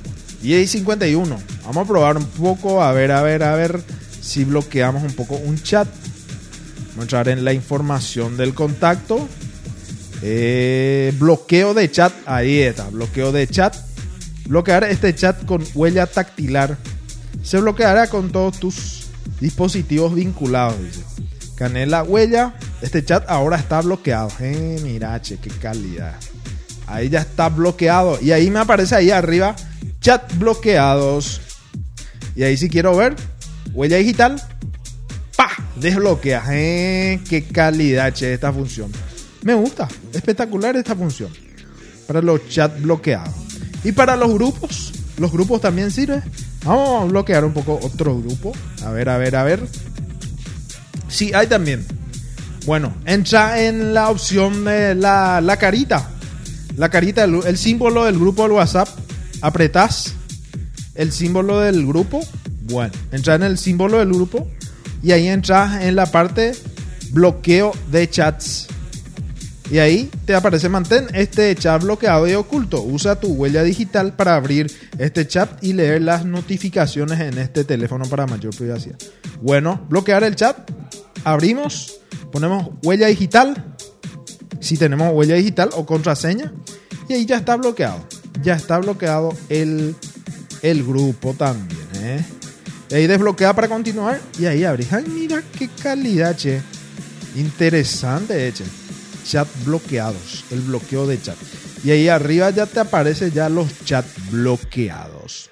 [0.41, 1.37] Y hay 51.
[1.65, 2.81] Vamos a probar un poco.
[2.83, 3.81] A ver, a ver, a ver
[4.19, 5.87] si bloqueamos un poco un chat.
[6.89, 9.27] Vamos a entrar en la información del contacto.
[10.25, 12.13] Eh, bloqueo de chat.
[12.25, 12.87] Ahí está.
[12.89, 13.75] Bloqueo de chat.
[14.47, 16.77] Bloquear este chat con huella tactilar.
[17.43, 19.07] Se bloqueará con todos tus
[19.41, 20.81] dispositivos vinculados.
[20.81, 21.03] Dice.
[21.55, 22.53] Canela huella.
[22.81, 24.29] Este chat ahora está bloqueado.
[24.39, 26.15] Eh, mira, che, qué calidad.
[26.87, 28.17] Ahí ya está bloqueado.
[28.21, 29.57] Y ahí me aparece ahí arriba.
[29.99, 31.41] Chat bloqueados.
[32.33, 33.15] Y ahí si quiero ver.
[33.73, 34.41] Huella digital.
[35.35, 35.49] ¡Pa!
[35.75, 36.43] Desbloquea.
[36.51, 38.89] Eh, qué calidad, che, esta función.
[39.43, 39.87] Me gusta.
[40.13, 41.29] Espectacular esta función.
[42.07, 43.33] Para los chats bloqueados.
[43.83, 44.93] Y para los grupos.
[45.17, 46.21] Los grupos también sirve.
[46.63, 48.53] Vamos a bloquear un poco otro grupo.
[48.83, 49.61] A ver, a ver, a ver.
[51.09, 51.85] Sí, hay también.
[52.65, 56.09] Bueno, entra en la opción de la, la carita.
[56.77, 58.87] La carita, el, el símbolo del grupo del WhatsApp.
[59.41, 60.13] Apretás
[60.95, 62.21] el símbolo del grupo.
[62.63, 64.47] Bueno, entra en el símbolo del grupo.
[65.03, 66.53] Y ahí entras en la parte
[67.11, 68.67] bloqueo de chats.
[69.73, 72.83] Y ahí te aparece mantén este chat bloqueado y oculto.
[72.83, 78.05] Usa tu huella digital para abrir este chat y leer las notificaciones en este teléfono
[78.05, 78.99] para mayor privacidad.
[79.41, 80.55] Bueno, bloquear el chat.
[81.23, 82.01] Abrimos,
[82.31, 83.73] ponemos huella digital.
[84.59, 86.53] Si tenemos huella digital o contraseña.
[87.09, 88.07] Y ahí ya está bloqueado.
[88.43, 89.95] Ya está bloqueado el,
[90.61, 91.87] el grupo también.
[91.95, 92.23] ¿eh?
[92.91, 94.21] Y ahí desbloquea para continuar.
[94.37, 94.93] Y ahí abrís.
[94.93, 96.61] Ay, mira qué calidad, che.
[97.35, 98.82] Interesante, che
[99.23, 101.37] chat bloqueados, el bloqueo de chat.
[101.83, 105.49] Y ahí arriba ya te aparece ya los chat bloqueados.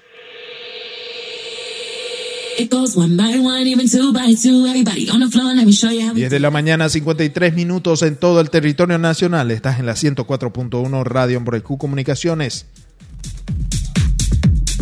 [6.14, 9.50] 10 de la mañana, 53 minutos en todo el territorio nacional.
[9.50, 12.66] Estás en la 104.1 Radio Embrecu Comunicaciones.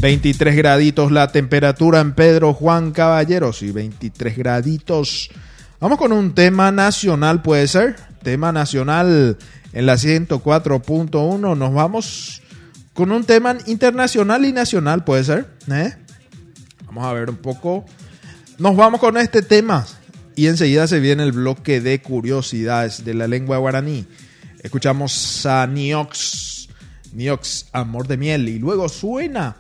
[0.01, 5.31] 23 graditos la temperatura en Pedro Juan Caballeros y 23 graditos.
[5.79, 7.97] Vamos con un tema nacional, puede ser.
[8.23, 9.39] Tema nacional
[9.73, 11.57] en la 104.1.
[11.57, 12.43] Nos vamos
[12.93, 15.49] con un tema internacional y nacional, puede ser.
[15.71, 15.95] ¿eh?
[16.87, 17.85] Vamos a ver un poco.
[18.59, 19.87] Nos vamos con este tema.
[20.37, 24.07] Y enseguida se viene el bloque de curiosidades de la lengua guaraní.
[24.63, 26.69] Escuchamos a Niox.
[27.13, 28.49] Niox, Amor de Miel.
[28.49, 29.57] Y luego suena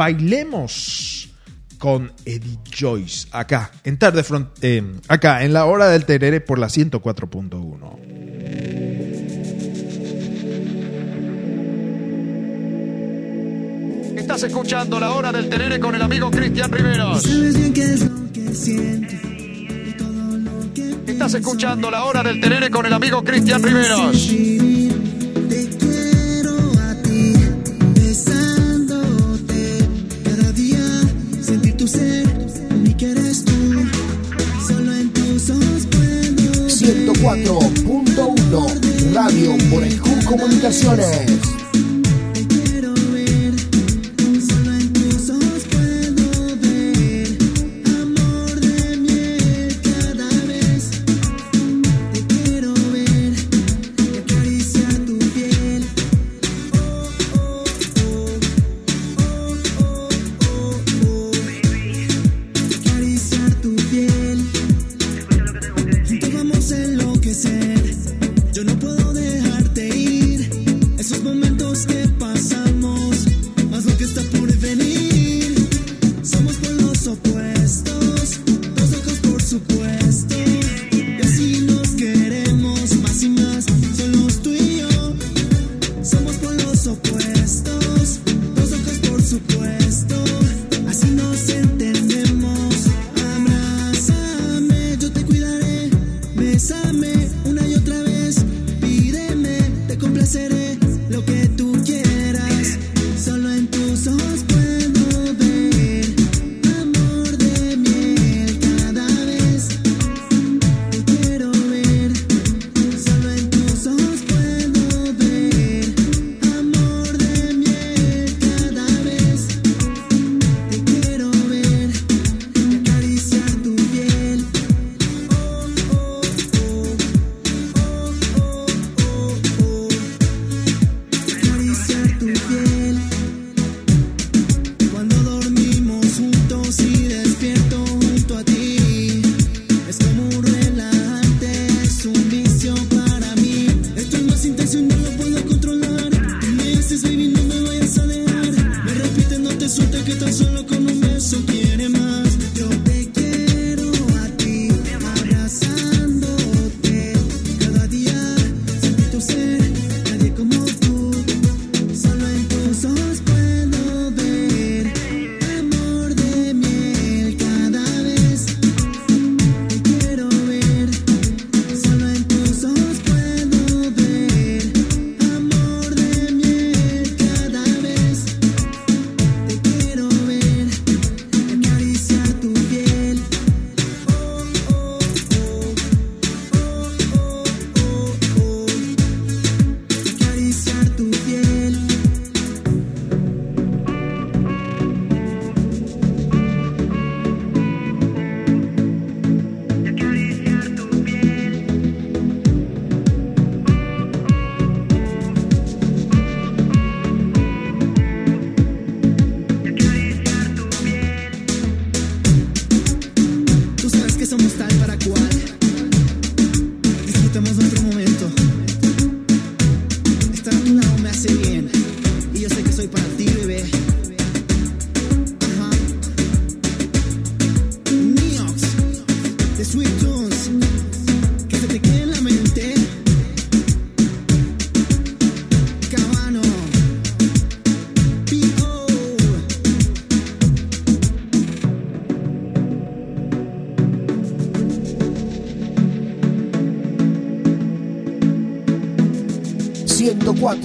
[0.00, 1.19] Bailemos
[1.80, 6.58] con Eddie Joyce acá en tarde front, eh, acá en la hora del terere por
[6.58, 7.98] la 104.1
[14.14, 17.24] Estás escuchando la hora del terere con el amigo Cristian Riveros.
[21.06, 24.79] Estás escuchando la hora del terere con el amigo Cristian Riveros.
[37.20, 41.59] 104.1 Radio Morejú Comunicaciones.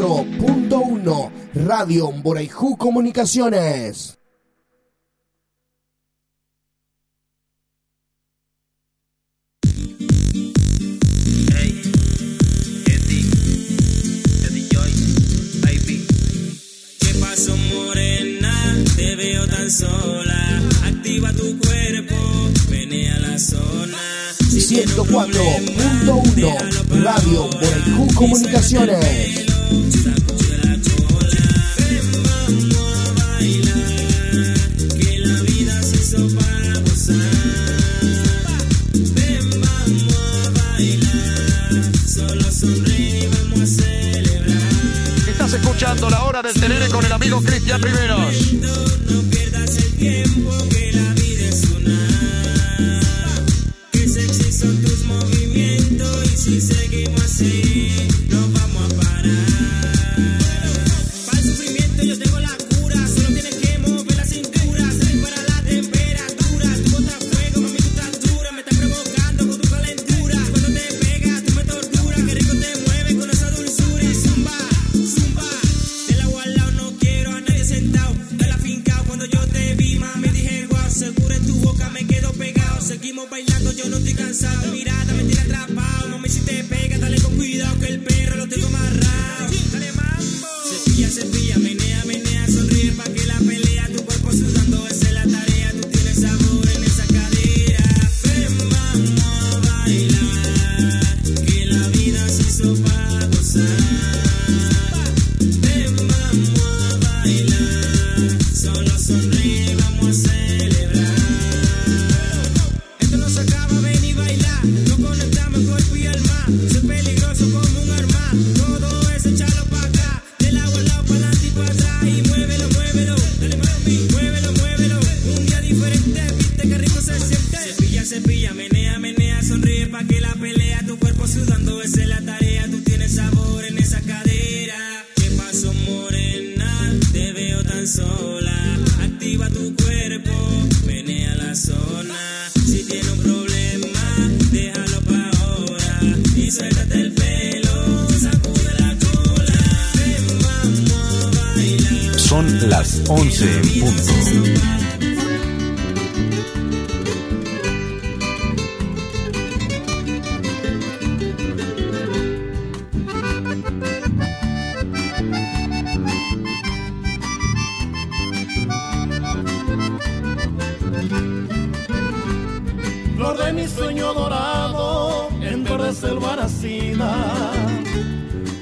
[0.06, 1.30] ...104.1...
[1.56, 4.15] Radio Mboraiju Comunicaciones.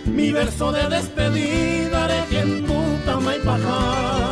[0.06, 4.32] Mi verso de despedida haré que en Butama y Pajá.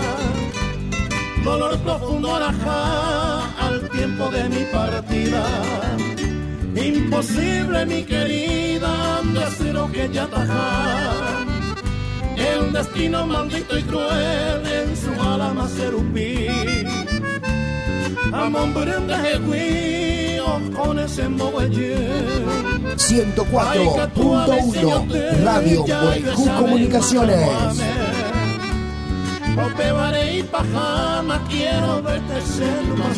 [1.44, 5.44] Dolor profundo arajá al tiempo de mi partida.
[6.76, 11.46] Imposible, mi querida, decir lo que ya tajar.
[12.38, 16.48] El destino maldito y cruel en su alma serupí.
[18.32, 22.71] Amor de jeguío con ese moguellín.
[22.98, 27.78] 104.1 Radio Boyjú Comunicaciones.
[29.58, 33.18] Opebaré y pajama, quiero verte ser más.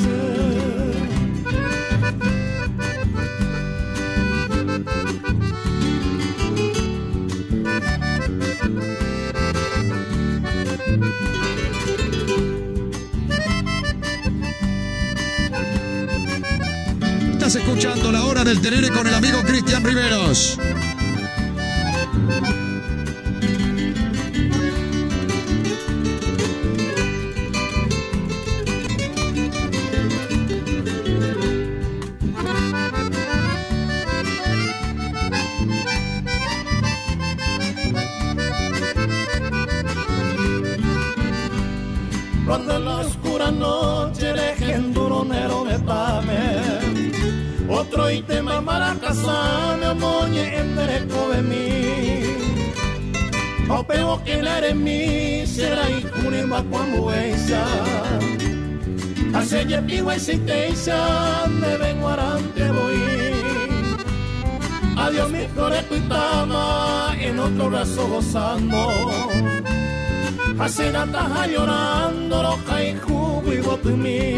[17.55, 20.57] Escuchando la hora del tenere con el amigo Cristian Riveros.
[54.33, 57.65] O pego que la eres mi será y cunima cuando esa
[59.33, 60.95] Hace ya pigo existencia
[61.49, 63.01] me vengo arante voy
[64.97, 68.87] Adiós mi flores cuitama en otro brazo gozando
[70.59, 74.35] Hacer ataja llorando loca y jugo y botumí.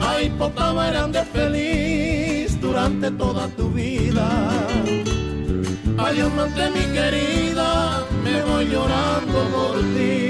[0.00, 4.28] Ay, potama eran de feliz durante toda tu vida.
[5.98, 8.04] Adiós, mante mi querida,
[8.46, 10.28] me llorando por ti.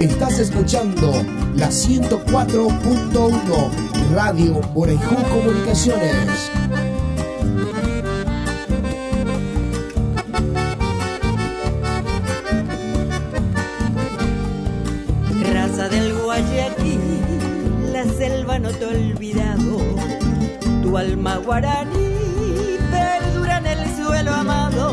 [0.00, 1.12] Estás escuchando
[1.56, 3.70] la 104.1
[4.14, 6.50] Radio Borejú Comunicaciones.
[21.46, 24.92] Guaraní perdura en el suelo amado.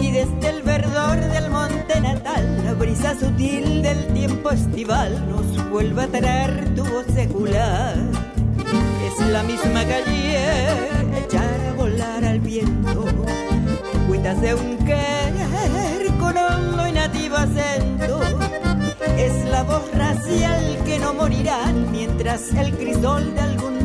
[0.00, 6.02] Y desde el verdor del monte natal, la brisa sutil del tiempo estival nos vuelve
[6.02, 7.94] a traer tu voz secular.
[9.06, 13.04] Es la misma ayer, echar a volar al viento.
[14.08, 18.20] Cuitas de un querer con hondo y nativo acento.
[19.16, 23.75] Es la voz racial que no morirá mientras el crisol de algún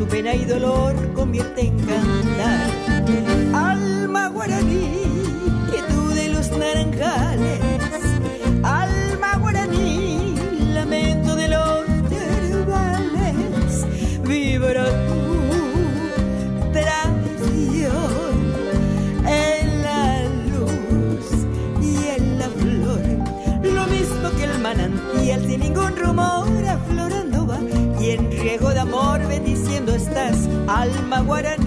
[0.00, 2.70] su pena y dolor convierte en cantar.
[3.52, 4.94] Alma guaraní,
[5.70, 7.60] quietud de los naranjales.
[8.62, 10.36] Alma guaraní,
[10.72, 13.86] lamento de los yerbales.
[14.26, 15.09] Vibra
[30.80, 31.59] alma guaraní,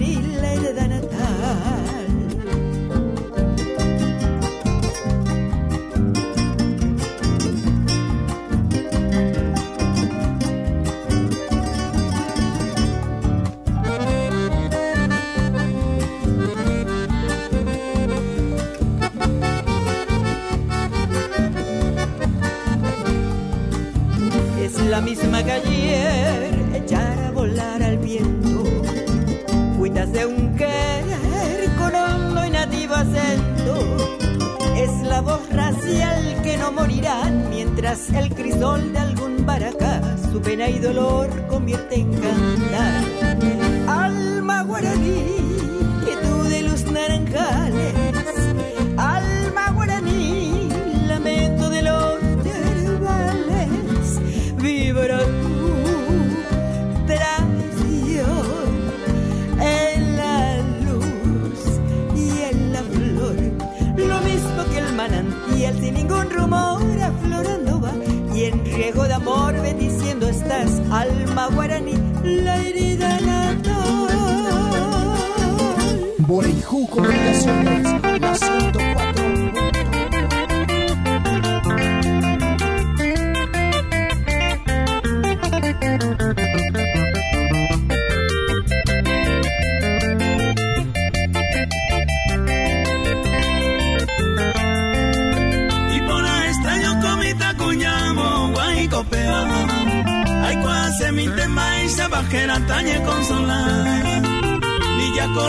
[37.94, 40.00] el crisol de algún baracá
[40.32, 43.04] su pena y dolor convierte en cantar.
[43.86, 45.22] Alma guaraní,
[46.04, 47.94] quietud de los naranjales.
[48.96, 50.68] Alma guaraní,
[51.06, 54.20] lamento de los yerbales.
[54.60, 58.44] Vibra tu tradición
[59.60, 61.60] en la luz
[62.16, 63.36] y en la flor.
[63.96, 66.93] Lo mismo que el manantial sin ningún rumor
[69.24, 73.64] amor bendiciendo estás, alma guaraní, la herida natal.
[76.18, 77.86] Borejú Comunicaciones,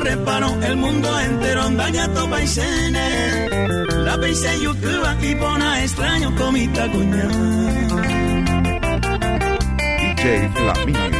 [0.06, 3.50] reparo el mundo entero dañato paisene
[4.06, 7.28] la paisa yukuba y pona extraño comita cuña.
[10.00, 11.15] DJ Flamingo.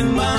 [0.00, 0.29] in my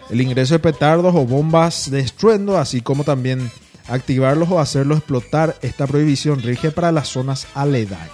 [0.10, 3.52] El ingreso de petardos o bombas de estruendo, así como también
[3.88, 5.56] activarlos o hacerlos explotar.
[5.62, 8.10] Esta prohibición rige para las zonas aledañas.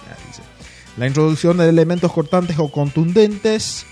[0.98, 3.86] La introducción de elementos cortantes o contundentes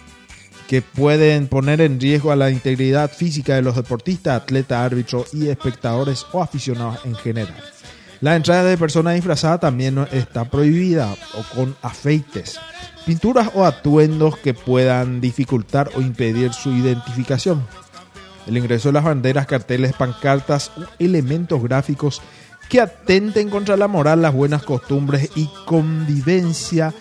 [0.68, 5.48] que pueden poner en riesgo a la integridad física de los deportistas, atletas, árbitros y
[5.48, 7.73] espectadores o aficionados en general.
[8.24, 12.58] La entrada de personas disfrazadas también está prohibida o con afeites,
[13.04, 17.66] pinturas o atuendos que puedan dificultar o impedir su identificación.
[18.46, 22.22] El ingreso de las banderas, carteles, pancartas elementos gráficos
[22.70, 26.94] que atenten contra la moral, las buenas costumbres y convivencia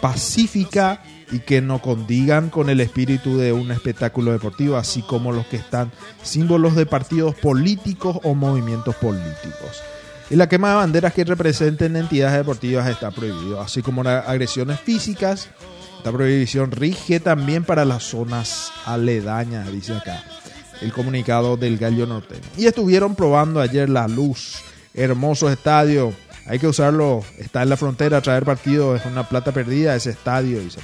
[0.00, 5.44] pacífica y que no condigan con el espíritu de un espectáculo deportivo, así como los
[5.44, 5.92] que están
[6.22, 9.82] símbolos de partidos políticos o movimientos políticos.
[10.30, 14.80] Y la quema de banderas que representen entidades deportivas está prohibido, así como las agresiones
[14.80, 15.50] físicas.
[15.98, 20.22] Esta prohibición rige también para las zonas aledañas, dice acá
[20.80, 22.42] el comunicado del Gallo Norteño.
[22.56, 26.12] Y estuvieron probando ayer la luz, hermoso estadio.
[26.46, 30.60] Hay que usarlo, está en la frontera, traer partido es una plata perdida ese estadio,
[30.60, 30.80] dice.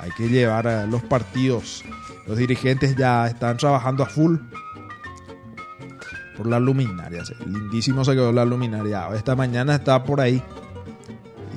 [0.00, 1.84] Hay que llevar los partidos.
[2.26, 4.36] Los dirigentes ya están trabajando a full
[6.38, 7.34] por las luminarias.
[7.44, 9.08] Lindísimo se quedó la luminaria.
[9.14, 10.42] Esta mañana está por ahí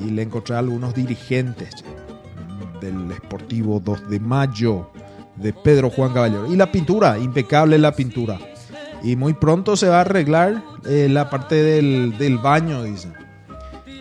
[0.03, 1.85] y le encontré a algunos dirigentes
[2.81, 4.91] del Esportivo 2 de Mayo
[5.37, 6.51] de Pedro Juan Caballero.
[6.51, 8.39] Y la pintura, impecable la pintura.
[9.03, 13.13] Y muy pronto se va a arreglar eh, la parte del, del baño, dicen.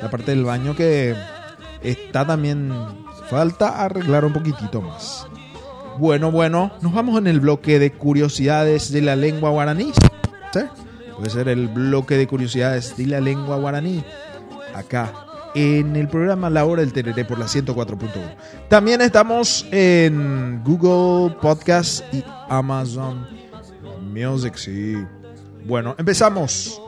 [0.02, 1.14] La parte del baño que
[1.82, 2.72] está también
[3.30, 5.24] Falta arreglar un poquitito más.
[5.98, 9.92] Bueno, bueno, nos vamos en el bloque de curiosidades de la lengua guaraní.
[10.52, 14.02] Puede ser el bloque de curiosidades de la lengua guaraní.
[14.74, 15.12] Acá,
[15.54, 18.08] en el programa La Hora del Tereré por la 104.1.
[18.68, 23.26] También estamos en Google Podcast y Amazon
[24.12, 24.96] Music, sí.
[25.66, 26.80] Bueno, empezamos.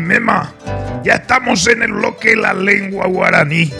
[0.00, 0.54] Mema,
[1.04, 3.72] ya estamos en el bloque de la lengua guaraní.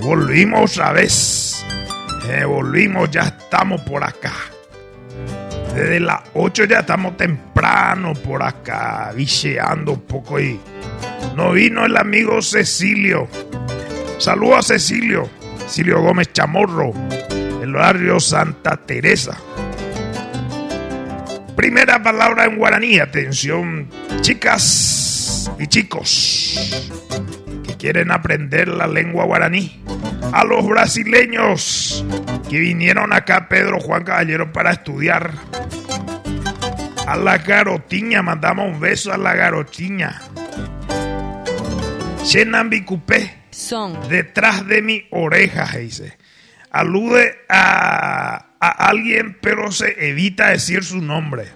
[0.00, 1.64] Volvimos otra vez.
[2.28, 4.32] Eh, volvimos, ya estamos por acá.
[5.74, 10.60] Desde las 8 ya estamos temprano por acá, vicheando un poco y
[11.36, 13.28] no vino el amigo Cecilio.
[14.18, 15.28] Saludos a Cecilio,
[15.60, 16.92] Cecilio Gómez Chamorro,
[17.62, 19.38] el barrio Santa Teresa.
[21.58, 23.88] Primera palabra en guaraní, atención,
[24.20, 26.56] chicas y chicos
[27.66, 29.82] que quieren aprender la lengua guaraní.
[30.32, 32.06] A los brasileños
[32.48, 35.32] que vinieron acá, Pedro Juan Caballero, para estudiar.
[37.08, 40.22] A la garotiña, mandamos un beso a la garotiña.
[42.22, 44.08] Chenambicupé, Son.
[44.08, 46.16] detrás de mi oreja, dice.
[46.70, 51.46] Alude a, a alguien, pero se evita decir su nombre.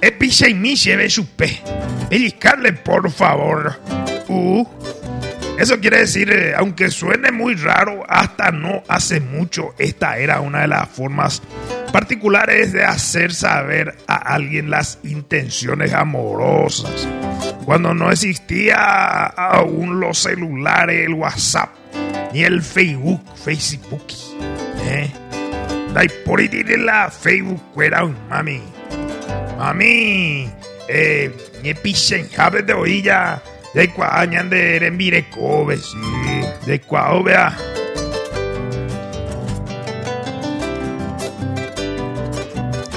[0.00, 1.60] Epiche y mi lleve su pe.
[2.08, 3.80] Pellizcarle, por favor.
[4.28, 4.64] Uh.
[5.58, 10.60] Eso quiere decir, eh, aunque suene muy raro, hasta no hace mucho, esta era una
[10.60, 11.42] de las formas
[11.92, 17.08] particulares de hacer saber a alguien las intenciones amorosas.
[17.64, 21.70] Cuando no existía aún los celulares, el WhatsApp,
[22.32, 24.02] ni el Facebook, Facebook.
[24.84, 25.10] ¿eh?
[26.24, 28.62] Por ahí tiene la Facebook, era un mami.
[29.58, 30.48] Mami,
[30.88, 33.42] eh, ni pisen, jabe de oilla.
[33.74, 35.96] De cuañan de Erembire Kobe, sí.
[36.66, 37.22] De cuao,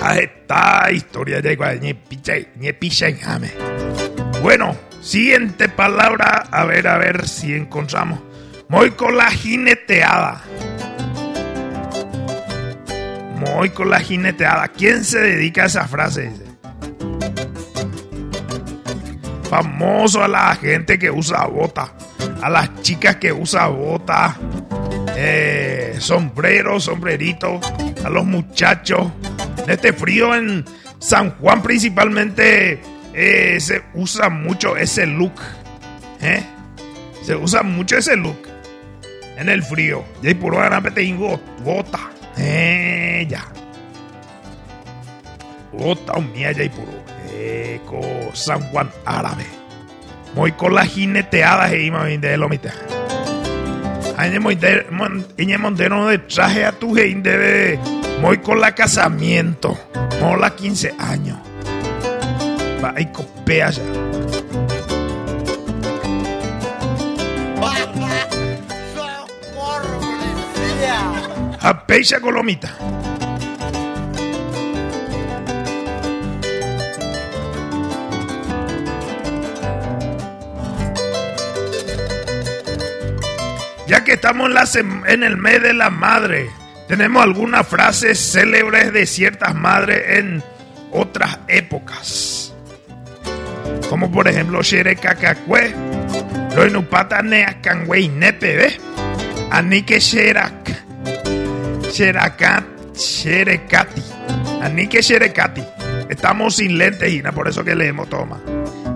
[0.03, 3.51] Ah, esta historia de cual ni piche, ni pisen, jame.
[4.41, 6.47] Bueno, siguiente palabra.
[6.49, 8.19] A ver, a ver si encontramos.
[8.67, 10.41] Muy con la jineteada.
[13.37, 14.69] Muy con la jineteada.
[14.69, 16.31] ¿Quién se dedica a esa frase?
[19.47, 21.93] Famoso a la gente que usa bota.
[22.41, 24.35] A las chicas que usa bota.
[25.15, 27.59] Eh, sombrero, sombrerito.
[28.03, 29.11] A los muchachos.
[29.67, 30.65] Este frío en
[30.99, 32.81] San Juan principalmente
[33.13, 35.33] eh, se usa mucho ese look.
[36.21, 36.43] ¿eh?
[37.23, 38.47] Se usa mucho ese look.
[39.37, 40.03] En el frío.
[40.21, 40.81] Y ahí por ahora
[41.63, 41.99] bota.
[42.37, 43.43] Eh, ya.
[45.73, 46.91] Bota un mía ya y puro.
[47.33, 48.01] Eco
[48.33, 49.45] San Juan Árabe.
[50.35, 52.73] Muy con la jineteada ahí, de lo mitad.
[54.17, 54.39] Añe
[55.57, 57.79] montero de traje a tu gente de
[58.21, 59.77] muy con la casamiento.
[60.21, 61.39] No la 15 años.
[62.83, 63.81] Va y copea ya.
[71.63, 72.75] A peixa colomita.
[83.87, 84.63] Ya que estamos en, la
[85.11, 86.49] en el mes de la madre,
[86.91, 90.43] tenemos algunas frases célebres de ciertas madres en
[90.91, 92.53] otras épocas.
[93.87, 95.73] Como por ejemplo, Shere Kakakwe,
[96.53, 98.77] Loinupata Neakangwe Nepebe,
[99.51, 100.69] Anike Sherak,
[101.93, 104.03] Sherakat, Sherekati,
[104.61, 105.63] Anike Sherekati.
[106.09, 108.41] Estamos sin lentes, Gina, por eso que leemos, toma.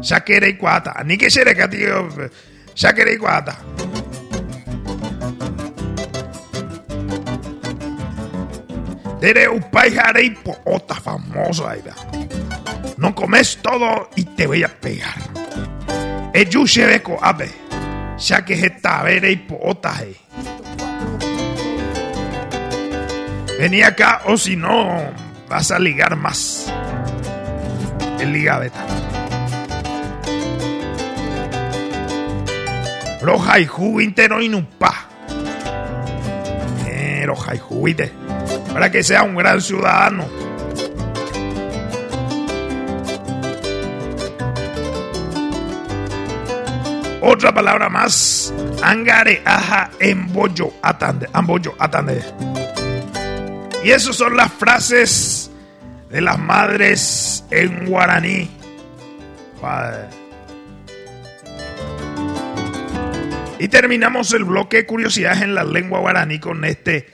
[0.01, 1.77] Shakere y Cuata, Anike Sherekati,
[2.75, 3.17] Shakere y
[9.15, 9.19] Cuata.
[9.19, 11.95] Tere upai jarei po ota famoso ahí vea.
[12.97, 15.15] No comes todo y te voy a pegar.
[16.33, 17.49] Eyu shebeko abe.
[18.17, 20.15] Ya que esta vere y po ota he.
[23.59, 24.97] Vení acá o si no
[25.49, 26.71] vas a ligar más.
[28.19, 28.85] El ligabeta.
[33.21, 34.93] Roja y juguintero inupa.
[36.87, 38.24] Eh, roja y juguite
[38.75, 40.27] para que sea un gran ciudadano.
[47.21, 48.53] Otra palabra más,
[48.83, 52.21] angare aja embollo atande, ambollo atande.
[53.81, 55.49] Y esas son las frases
[56.09, 58.51] de las madres en guaraní.
[59.61, 60.09] Joder.
[63.57, 67.07] Y terminamos el bloque de curiosidades en la lengua guaraní con este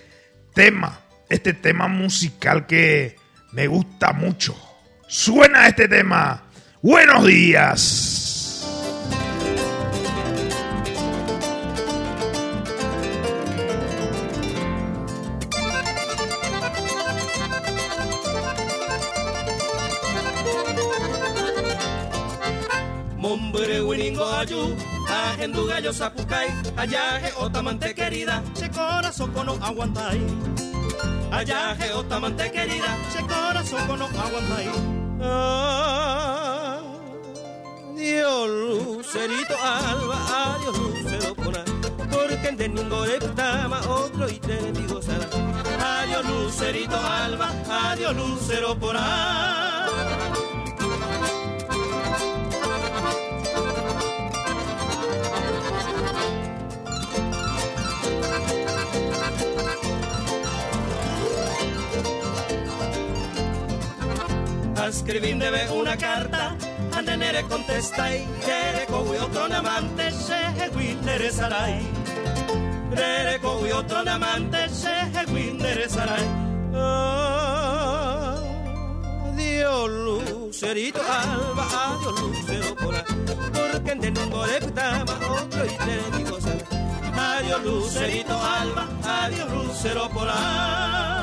[0.55, 1.01] tema
[1.31, 3.15] este tema musical que
[3.53, 4.55] me gusta mucho.
[5.07, 6.43] Suena este tema.
[6.81, 8.17] Buenos días.
[23.17, 24.75] Mombre winning Ajengo ayu,
[25.07, 30.19] ajendu gallo sapucay, ayaje otamante querida, Se corazón no aguantai.
[31.31, 32.97] Ayaje otamante querida.
[33.11, 34.67] Se corazón con no aguantai.
[37.95, 40.17] Adiós, lucerito alba,
[40.53, 41.63] adiós, lucero pona,
[42.09, 45.27] porque en teningo de putama otro y te digo sana.
[45.79, 49.90] Adiós, lucerito alba, adiós, lucero pona.
[64.91, 66.53] Escribim debe una carta,
[66.93, 70.35] a nenere contesta y quiere con otro amante se
[70.83, 71.65] interesará.
[72.91, 74.91] Rere con otro amante se
[75.39, 76.17] interesará.
[79.31, 83.05] Adiós, lucerito alba, adiós, lucero pora,
[83.71, 86.37] porque en de putama otro y te digo.
[87.15, 91.20] Adiós, lucerito alba, adiós, lucero pora.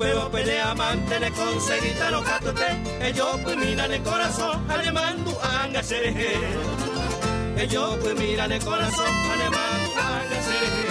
[0.00, 6.38] Pero pelea mantene conseguita lo catote Ellos pues miran el corazón Alemán du anga sereje
[7.58, 10.86] Ellos pues miran el corazón Alemán du anga sereje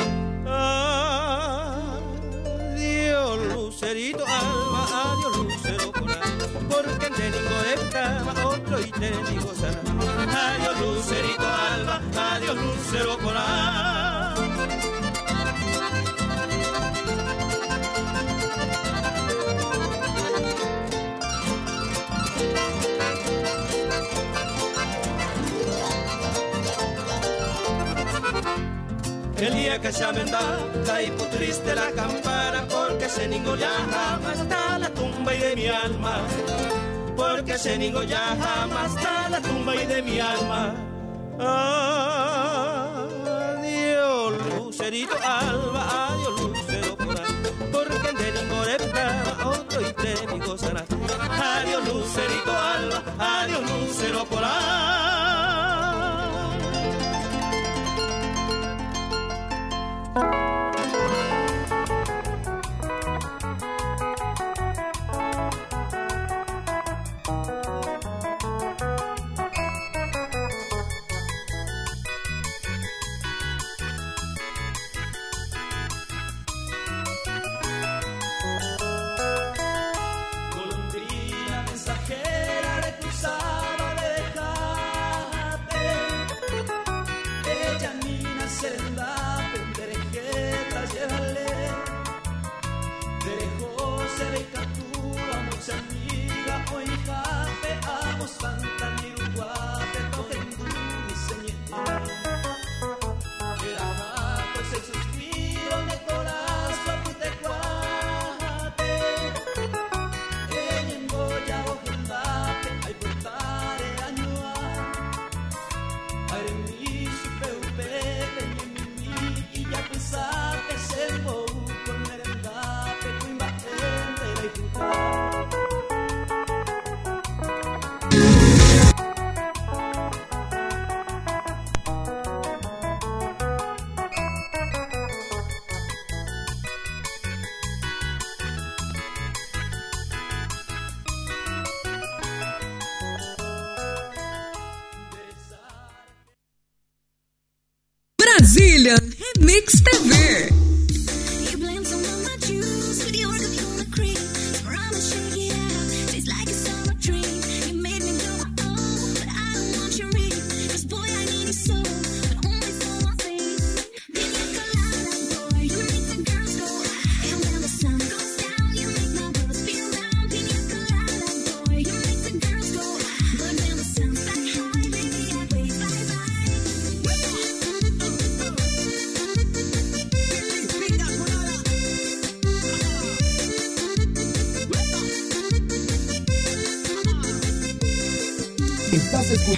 [2.86, 5.91] Adiós lucerito alma Adiós lucero
[6.69, 8.91] Porque en de cama Otro y
[9.31, 9.81] digo sana
[10.53, 14.09] Adiós lucerito alma Adiós lucero corazón
[29.41, 30.41] El día que se amenda,
[30.86, 35.68] caipo triste la campana, porque se ningo ya jamás está la tumba y de mi
[35.68, 36.20] alma.
[37.16, 40.76] Porque se ningo ya jamás está la tumba y de mi alma.
[43.56, 47.24] Adiós, lucerito alba, adiós, lucero pora,
[47.72, 48.76] porque de ningo de
[49.45, 50.84] otro y te mi gozará.
[51.56, 55.09] Adiós, lucerito alba, adiós, lucero pora.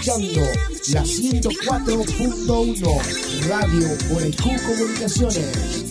[0.02, 0.42] Escuchando
[0.94, 5.91] la 104.1 Radio Borejú Comunicaciones.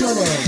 [0.00, 0.39] Comunicaciones.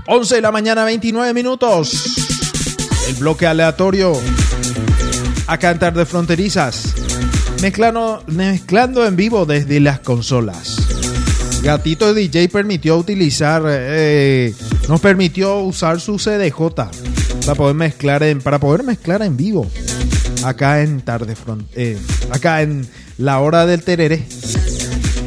[0.07, 2.03] 11 de la mañana, 29 minutos.
[3.07, 4.13] El bloque aleatorio.
[5.47, 6.93] A cantar de fronterizas.
[7.61, 10.86] Mezclando, mezclando en vivo desde las consolas.
[11.67, 14.53] Gatito DJ permitió utilizar, eh,
[14.87, 16.55] nos permitió usar su CDJ
[17.45, 19.69] para poder mezclar en, para poder mezclar en vivo
[20.45, 21.97] acá en tarde Front- eh,
[22.31, 22.87] acá en
[23.17, 24.25] la hora del tereré.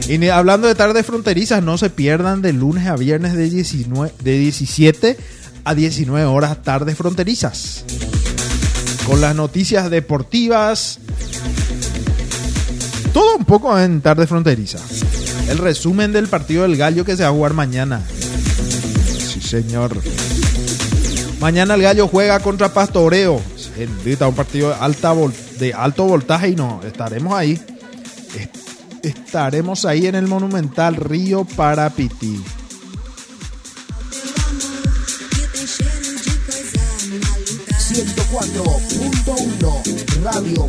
[0.08, 4.38] Y hablando de tarde fronterizas, no se pierdan de lunes a viernes de 19, de
[4.38, 5.18] 17
[5.64, 7.84] a 19 horas tarde fronterizas.
[9.06, 11.00] Con las noticias deportivas,
[13.12, 14.78] todo un poco en tarde fronteriza.
[15.48, 18.02] El resumen del partido del Gallo que se va a jugar mañana.
[19.32, 19.96] Sí, señor.
[21.40, 23.40] Mañana el Gallo juega contra Pastoreo.
[23.76, 27.52] Bendita, un partido de, alta vol- de alto voltaje y no, estaremos ahí.
[28.38, 28.56] Est-
[29.02, 32.38] Estaremos ahí en el Monumental Río Parapití.
[40.22, 40.66] Radio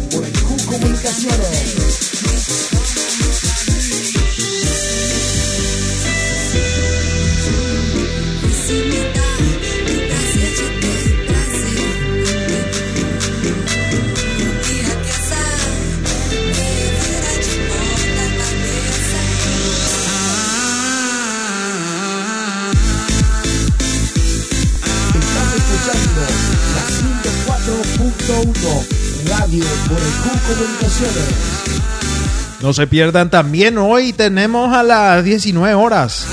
[0.65, 2.91] Comunicaciones.
[29.27, 31.30] Radio Comunicaciones.
[32.61, 36.27] No se pierdan también hoy tenemos a las 19 horas.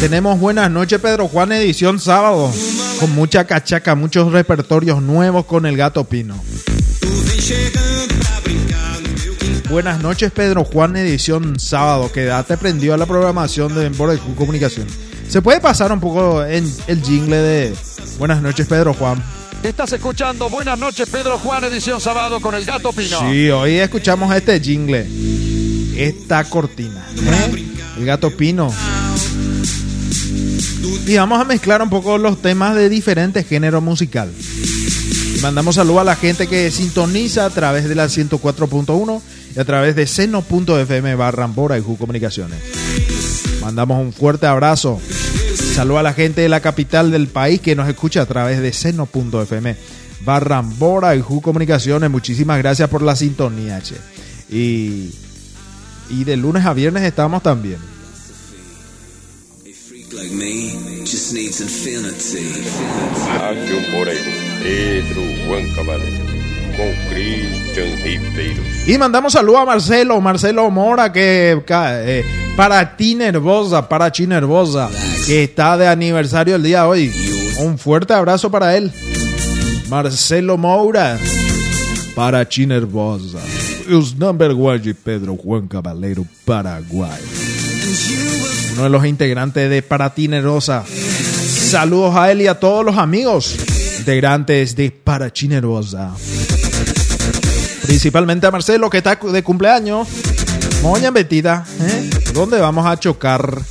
[0.00, 2.52] Tenemos Buenas noches Pedro Juan edición sábado.
[3.00, 6.34] Con mucha cachaca, muchos repertorios nuevos con el gato Pino.
[9.70, 12.12] Buenas noches Pedro Juan edición sábado.
[12.12, 14.86] Quédate prendido a la programación de Q Comunicación.
[15.28, 17.74] ¿Se puede pasar un poco en el jingle de
[18.18, 19.22] Buenas noches Pedro Juan?
[19.62, 23.20] Estás escuchando Buenas noches, Pedro Juan, edición sábado con el gato Pino.
[23.20, 25.06] Sí, hoy escuchamos este jingle,
[25.96, 27.06] esta cortina.
[27.16, 27.64] ¿eh?
[27.96, 28.74] El gato Pino.
[31.06, 34.32] Y vamos a mezclar un poco los temas de diferentes géneros musical.
[35.42, 39.22] Mandamos saludo a la gente que sintoniza a través de la 104.1
[39.54, 42.58] y a través de seno.fm barra Ambora y Comunicaciones.
[43.60, 45.00] Mandamos un fuerte abrazo.
[45.72, 48.74] Saludo a la gente de la capital del país que nos escucha a través de
[48.74, 49.74] seno.fm
[50.22, 52.10] barra Ambora y Ju Comunicaciones.
[52.10, 53.96] Muchísimas gracias por la sintonía, che.
[54.50, 55.14] Y,
[56.10, 57.78] y de lunes a viernes estamos también.
[66.76, 68.62] Con Christian Ribeiro.
[68.86, 72.24] Y mandamos saludo a Marcelo, Marcelo Mora, que eh,
[72.56, 74.90] para ti nervosa, para chi nervosa,
[75.26, 77.12] que está de aniversario el día de hoy.
[77.60, 78.90] Un fuerte abrazo para él.
[79.88, 81.18] Marcelo Moura,
[82.14, 83.38] para chi nervosa.
[83.90, 87.20] Os number one de Pedro Juan Caballero, Paraguay.
[88.72, 90.84] Uno de los integrantes de Para ti Nervosa.
[90.86, 93.56] Saludos a él y a todos los amigos
[93.98, 96.12] integrantes de Para chi nervosa.
[97.82, 100.08] Principalmente a Marcelo, que está de cumpleaños.
[100.82, 102.10] Moña metida, ¿eh?
[102.32, 103.62] ¿Dónde vamos a chocar?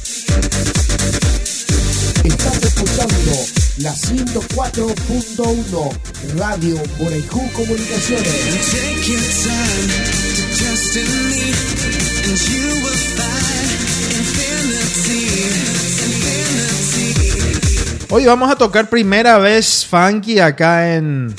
[2.23, 3.31] Estás escuchando
[3.79, 5.91] la 104.1
[6.37, 8.71] Radio Borejú Comunicaciones.
[18.09, 21.33] Hoy vamos a tocar primera vez funky acá en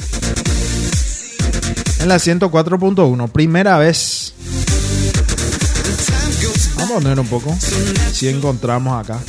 [2.03, 4.35] en la 104.1, primera vez.
[6.77, 7.57] Vamos a poner un poco.
[8.13, 9.21] Si encontramos acá.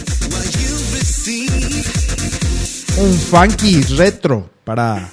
[2.97, 5.09] Un funky retro para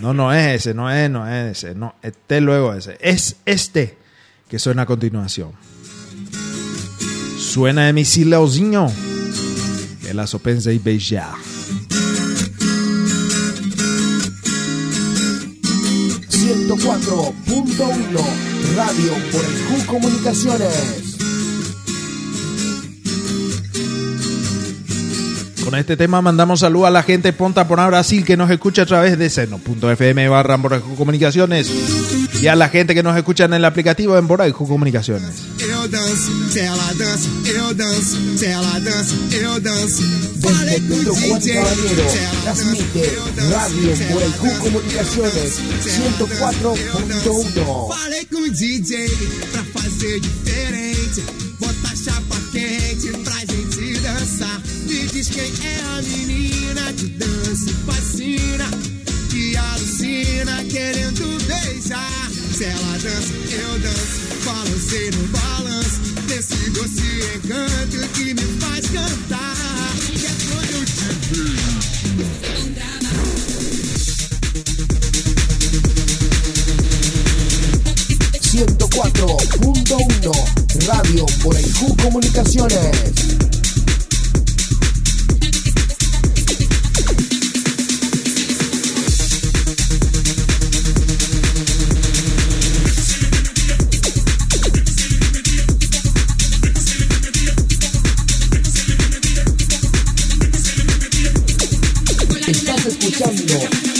[0.00, 2.98] No, no es ese, no es, no es ese, no, este luego ese.
[3.00, 3.96] Es este
[4.48, 5.52] que suena a continuación.
[7.38, 8.90] Suena de mi sileuzinho.
[10.02, 11.34] Que la sopensa y beijar.
[16.66, 21.03] 104.1 Radio Borejú Comunicaciones.
[25.74, 28.86] Con este tema mandamos saludos a la gente Ponta Pona Brasil que nos escucha a
[28.86, 30.56] través de seno.fm barra
[30.96, 31.68] Comunicaciones
[32.40, 35.32] y a la gente que nos escucha en el aplicativo en Boraju Comunicaciones.
[40.44, 42.06] Desde Pedro Juan Caballero
[42.44, 43.18] transmite
[43.50, 47.88] Radio Borejú Comunicaciones 104.1.
[47.88, 49.08] Falei com DJ
[49.50, 51.24] pra fazer diferente.
[51.58, 54.62] Bota chapa quente pra gente dançar.
[55.12, 58.68] Diz quem é a menina que dança e fascina.
[59.30, 62.30] Que alucina querendo beijar.
[62.52, 64.20] Se ela dança, eu danço.
[64.44, 66.00] Balancei no balanço.
[66.26, 67.02] Desse doce
[67.36, 69.94] encanto que me faz cantar.
[70.12, 70.92] E é quando eu te
[71.32, 71.74] vejo.
[78.54, 83.53] 104.1 Radio Borejú Comunicaciones.
[102.46, 103.54] Estás escuchando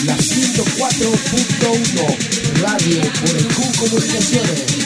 [0.05, 4.84] la 104.1 Radio Borejú Comunicaciones.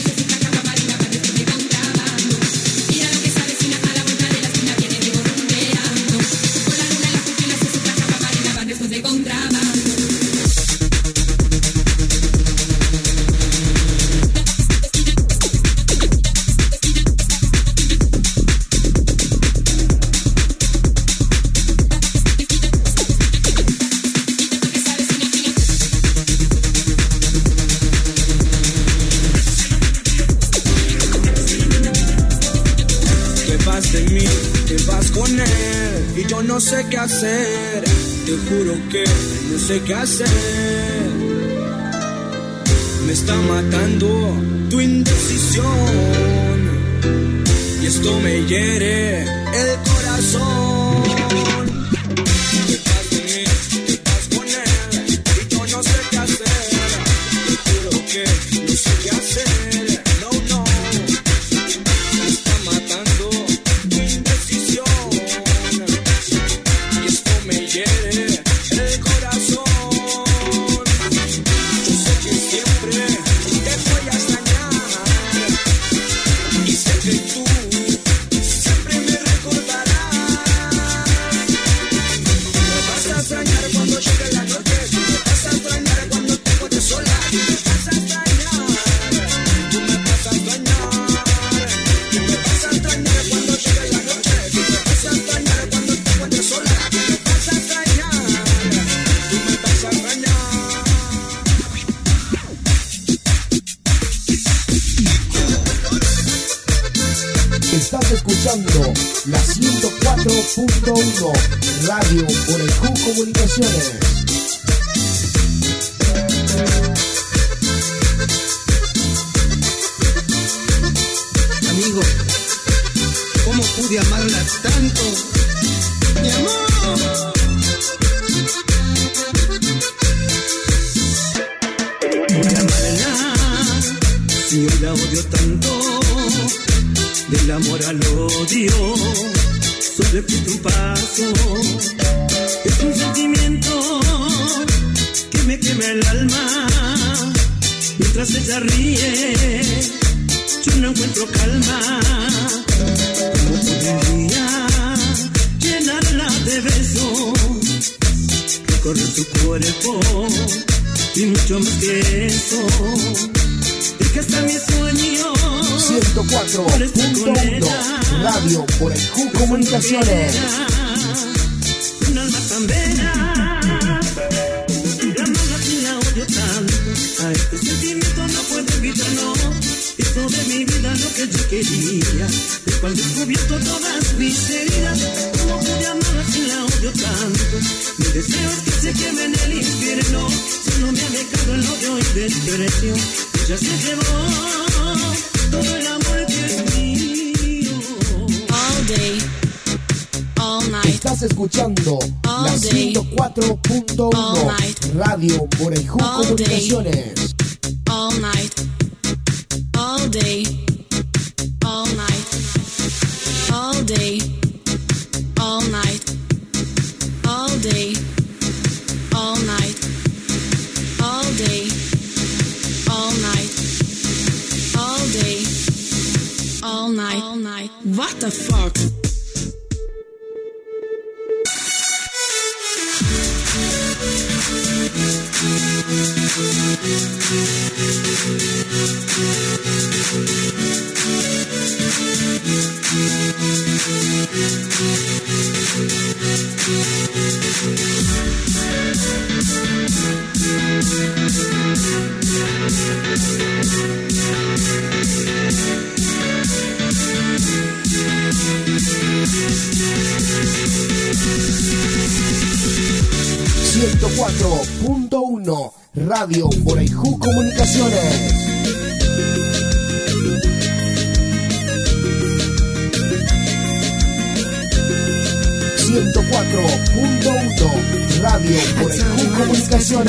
[39.78, 40.37] No sé qué hacer.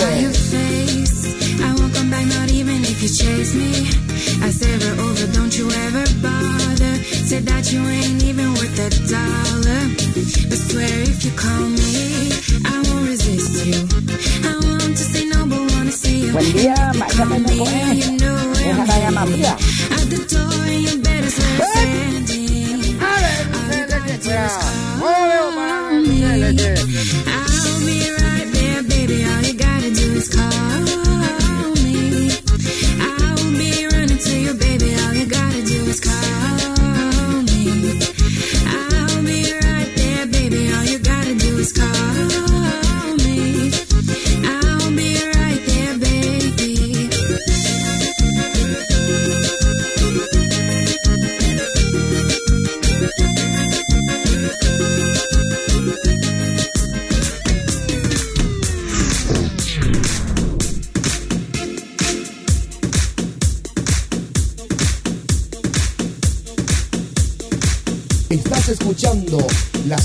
[0.10, 1.62] Comunicaciones.
[1.62, 3.88] I won't come back, not even if you chase me.
[4.42, 6.96] I say we're over, don't you ever bother.
[7.30, 9.82] Say that you ain't even worth a dollar.
[10.50, 12.32] But swear if you call me,
[12.66, 13.80] I won't resist you.
[14.50, 16.32] I want to say no, but wanna see you.
[16.34, 16.76] Buen día,
[17.16, 17.58] Call me,
[18.02, 19.18] you know where I'm.
[19.18, 22.98] At the door, you better start standing.
[25.02, 27.19] All you gotta do is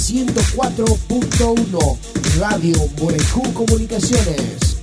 [0.05, 1.99] 104.1
[2.39, 4.77] Radio Orejú Comunicaciones.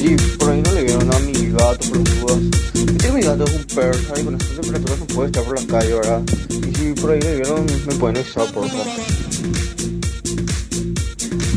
[0.00, 2.38] Y por ahí no le vieron a mi gato por dudas.
[2.98, 5.66] Que mi gato es un persa y con estas temperaturas no puede estar por la
[5.66, 6.22] calle, ¿verdad?
[6.48, 8.86] Y si por ahí le vieron, me pueden avisar, por favor.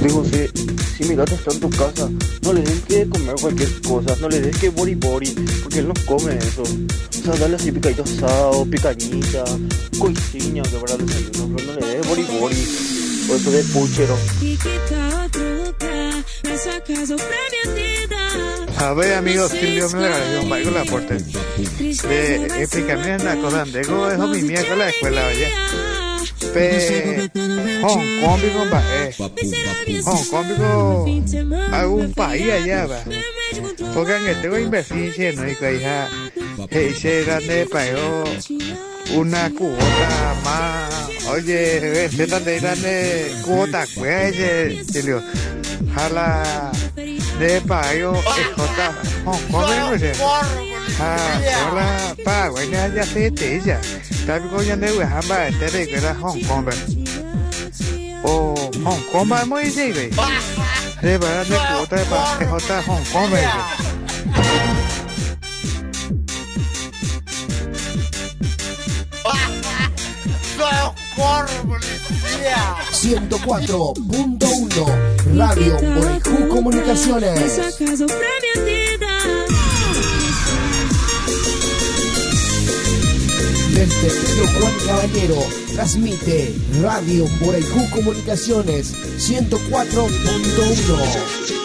[0.01, 0.49] Digo, si,
[0.97, 2.09] si mi gato está en tu casa,
[2.41, 2.94] no le comer
[3.45, 5.30] cualquier cosa, no le des que bori bori,
[5.61, 6.63] porque él no come eso.
[6.63, 9.43] O sea, dale así picadito asado, picañita,
[9.99, 12.67] coisinha, que para el desayuno, pero no le des bori bori,
[13.30, 14.17] o eso de puchero.
[18.77, 21.15] A ver, amigos, Silvio me regaló un baile con puerta.
[21.15, 25.47] De explicarme una cosa, Andego es mi miércoles a la escuela, oye.
[26.53, 27.30] pe
[27.84, 29.13] Hong Kong ba eh
[30.03, 30.49] Hong Kong
[31.72, 32.99] algún país allá va
[33.95, 36.09] porque en este voy a invertir no y que hija
[36.69, 38.26] hey se grande payo
[39.15, 44.35] una cuota más oye ves tan de grande cuota pues
[44.91, 45.23] chilio
[45.95, 46.72] jala
[47.39, 48.93] de payo es jota
[49.23, 50.11] Hong Kong bigo se
[50.97, 53.81] Ah, hola, pa, güey, ya ya sé te ya.
[54.26, 56.72] Tapi kau yang dewe hamba tere kira Hong Kong ba.
[58.23, 60.23] Oh, Hong Kong ba mo isi ba.
[61.03, 63.85] De ba de ko ta ba e hota Hong Kong ba.
[72.95, 77.59] 104.1 Radio Borejú Comunicaciones.
[83.73, 85.43] Desde Pedro Juan Caballero
[85.73, 91.64] transmite Radio Borejú Comunicaciones 104.1.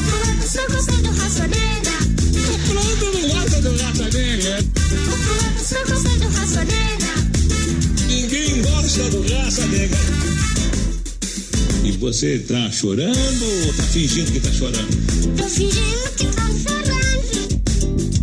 [12.01, 14.87] você tá chorando ou tá fingindo que tá chorando?
[15.37, 17.61] Tô fingindo que tá chorando.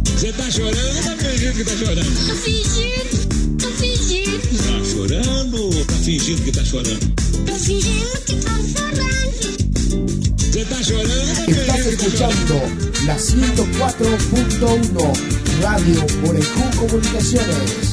[0.04, 2.26] Você tá chorando ou tá fingindo que tá chorando?
[2.26, 4.58] Tô fingindo, tô fingindo.
[4.58, 7.14] Tá chorando ou tá fingindo que tá chorando?
[7.46, 9.46] Tô fingindo que tá chorando.
[10.38, 12.42] Você tá chorando ou tá Estás fingindo que tá chorando?
[12.42, 12.54] escuchando
[13.06, 17.87] la 104.1 Radio Borejú Comunicaciones.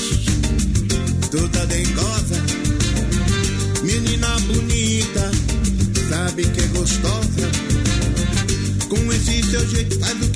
[1.31, 1.65] toda
[3.83, 5.31] menina bonita,
[6.09, 7.49] sabe que é gostosa.
[8.89, 10.27] Com esse seu jeito faz o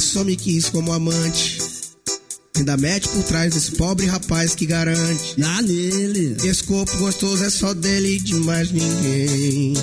[0.00, 1.58] só me quis como amante.
[2.56, 5.38] Ainda mete por trás desse pobre rapaz que garante.
[5.38, 6.36] Na nele.
[6.44, 9.74] Esse corpo gostoso é só dele e de mais ninguém.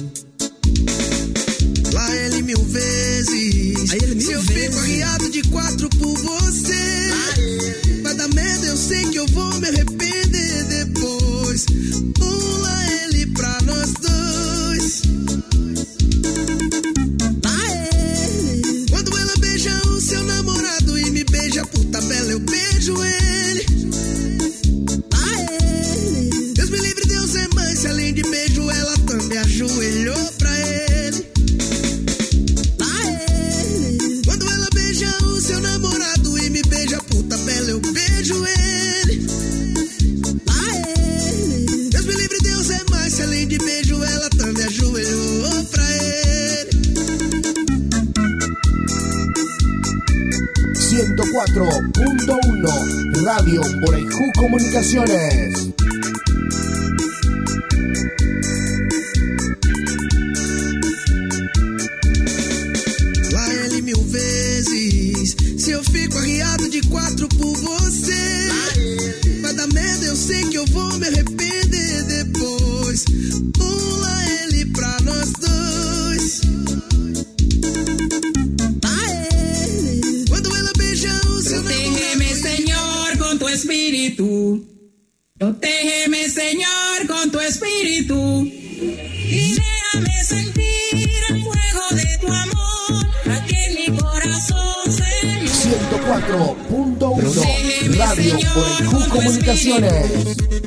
[96.27, 100.66] 94.1 Radio por Orejú Comunicaciones.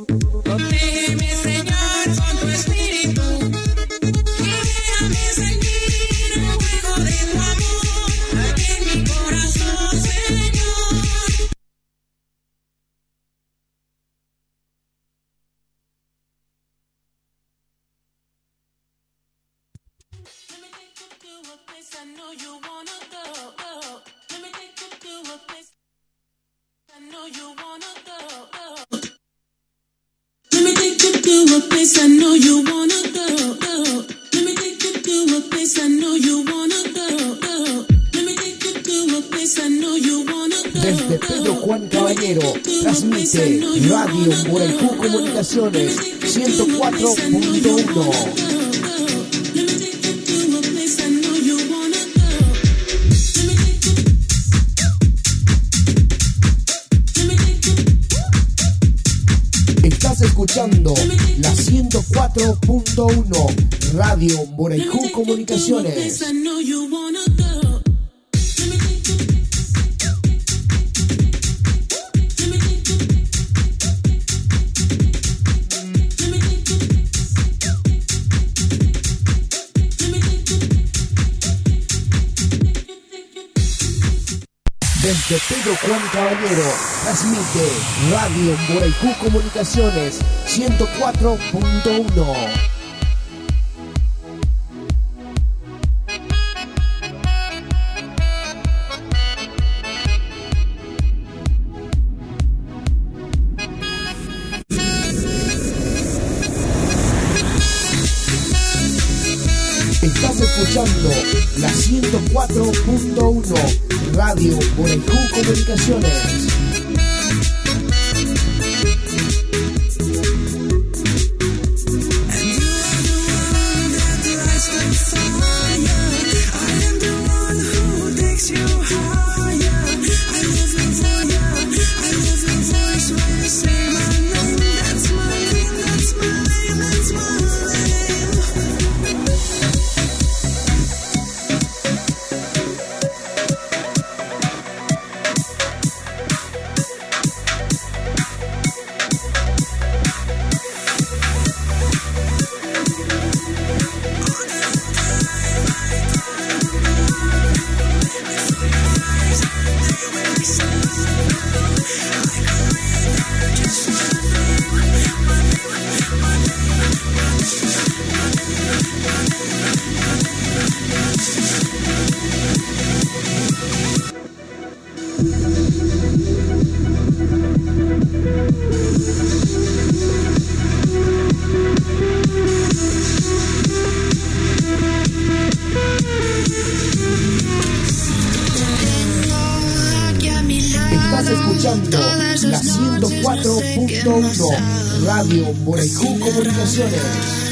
[191.21, 197.50] Estás escuchando la 104.1 Radio Morejú Comunicaciones.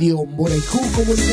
[0.00, 1.29] Radio Morejú Comunicaciones.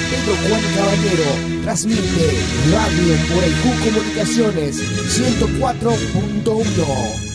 [0.00, 1.28] Desde Pedro Juan Caballero
[1.62, 2.26] transmite
[2.72, 7.30] Radio Morejú Comunicaciones 104.1.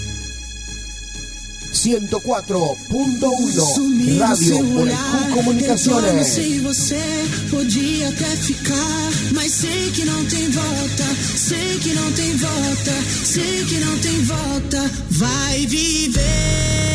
[1.74, 6.28] 104.1 Radio Morejú Comunicaciones.
[6.28, 7.04] Se você
[7.52, 11.04] podia até ficar, mas sei que não tem volta,
[11.36, 12.94] sei que não tem volta,
[13.24, 14.90] sei que não tem volta.
[15.12, 16.95] Vai viver.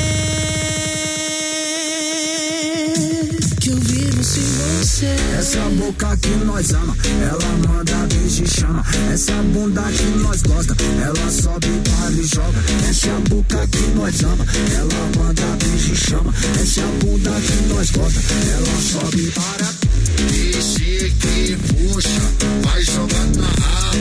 [3.70, 5.06] Eu vivo sem você.
[5.38, 8.84] Essa boca que nós ama, ela manda beijo e chama.
[9.12, 12.60] Essa bunda que nós gosta, ela sobe, para e joga.
[12.88, 16.34] Essa boca que nós ama, ela manda beijo e chama.
[16.60, 18.20] Essa bunda que nós gosta,
[18.52, 19.74] ela sobe, para.
[20.30, 22.08] Vixe que puxa,
[22.62, 24.00] vai jogando na raba.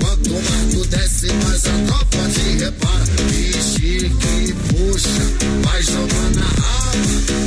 [0.00, 3.04] Quanto mais tu desce, mais a tropa te repara.
[3.28, 5.10] Vixe que puxa,
[5.62, 7.39] vai jogando na raba.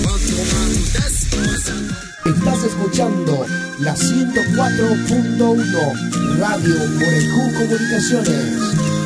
[2.45, 3.45] Estás escuchando
[3.80, 8.60] la 104.1 Radio Morejú Comunicaciones.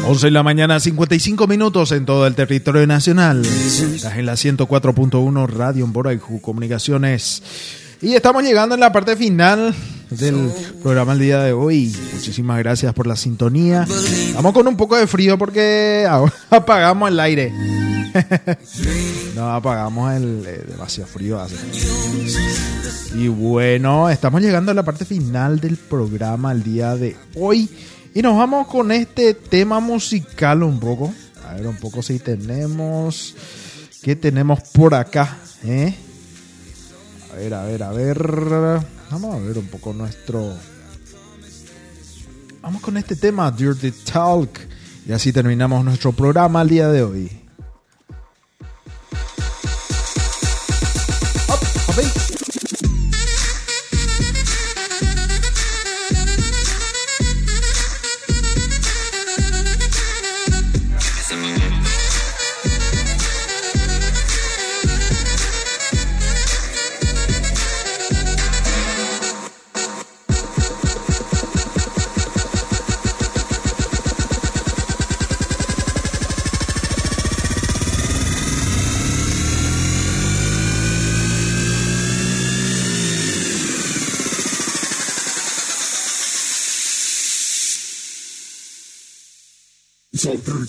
[0.08, 3.46] 11 de la mañana, 55 minutos en todo el territorio nacional.
[3.46, 7.44] Estás en la 104.1 Radio Boraijú Comunicaciones.
[8.02, 9.76] Y estamos llegando en la parte final
[10.10, 10.52] del
[10.82, 11.96] programa el día de hoy.
[12.14, 13.88] Muchísimas gracias por la sintonía.
[14.36, 16.08] Vamos con un poco de frío porque
[16.50, 17.54] apagamos el aire.
[19.36, 21.56] no, apagamos el eh, demasiado frío hace.
[23.16, 27.70] Y bueno, estamos llegando a la parte final del programa el día de hoy.
[28.14, 31.14] Y nos vamos con este tema musical un poco.
[31.48, 33.36] A ver un poco si tenemos...
[34.02, 35.38] ¿Qué tenemos por acá?
[35.66, 35.94] eh?
[37.32, 38.97] A ver, a ver, a ver.
[39.10, 40.54] Vamos a ver un poco nuestro...
[42.62, 44.60] Vamos con este tema, Dirty Talk.
[45.08, 47.47] Y así terminamos nuestro programa el día de hoy.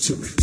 [0.08, 0.37] Silvio.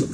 [0.00, 0.06] 11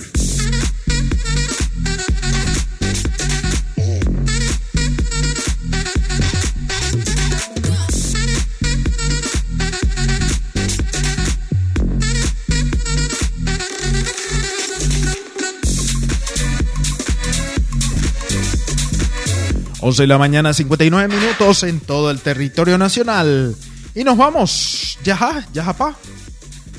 [20.03, 23.55] de la mañana, 59 minutos en todo el territorio nacional.
[23.95, 24.99] Y nos vamos.
[25.05, 25.95] Yaja, Yajapá.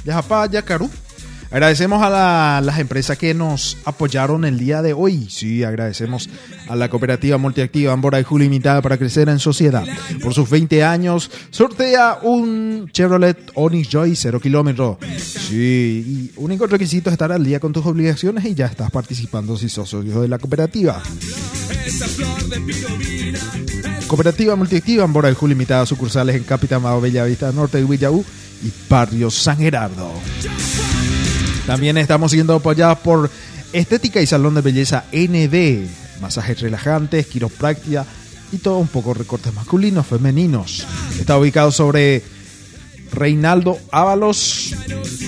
[0.04, 0.90] Yajapá, Yacarú.
[1.56, 5.30] Agradecemos a la- las empresas que nos apoyaron el día de hoy.
[5.30, 6.28] Sí, agradecemos
[6.68, 9.86] a la cooperativa multiactiva Ambora y Limitada para crecer en sociedad.
[10.22, 14.98] Por sus 20 años, sortea un Chevrolet Onix Joy 0 kilómetros.
[15.18, 19.56] Sí, y único requisito es estar al día con tus obligaciones y ya estás participando
[19.56, 21.02] si sos socio de la cooperativa.
[24.08, 28.26] Cooperativa Multiactiva Ambora y Limitada, sucursales en Capitán Bellavista Norte de Villaú
[28.62, 30.12] y Barrio San Gerardo.
[31.66, 33.30] También estamos siendo apoyados por
[33.74, 35.88] Estética y Salón de Belleza ND,
[36.22, 38.06] masajes relajantes, quiropráctica
[38.52, 40.86] y todo un poco recortes masculinos, femeninos.
[41.20, 42.24] Está ubicado sobre
[43.12, 44.76] Reinaldo Ábalos,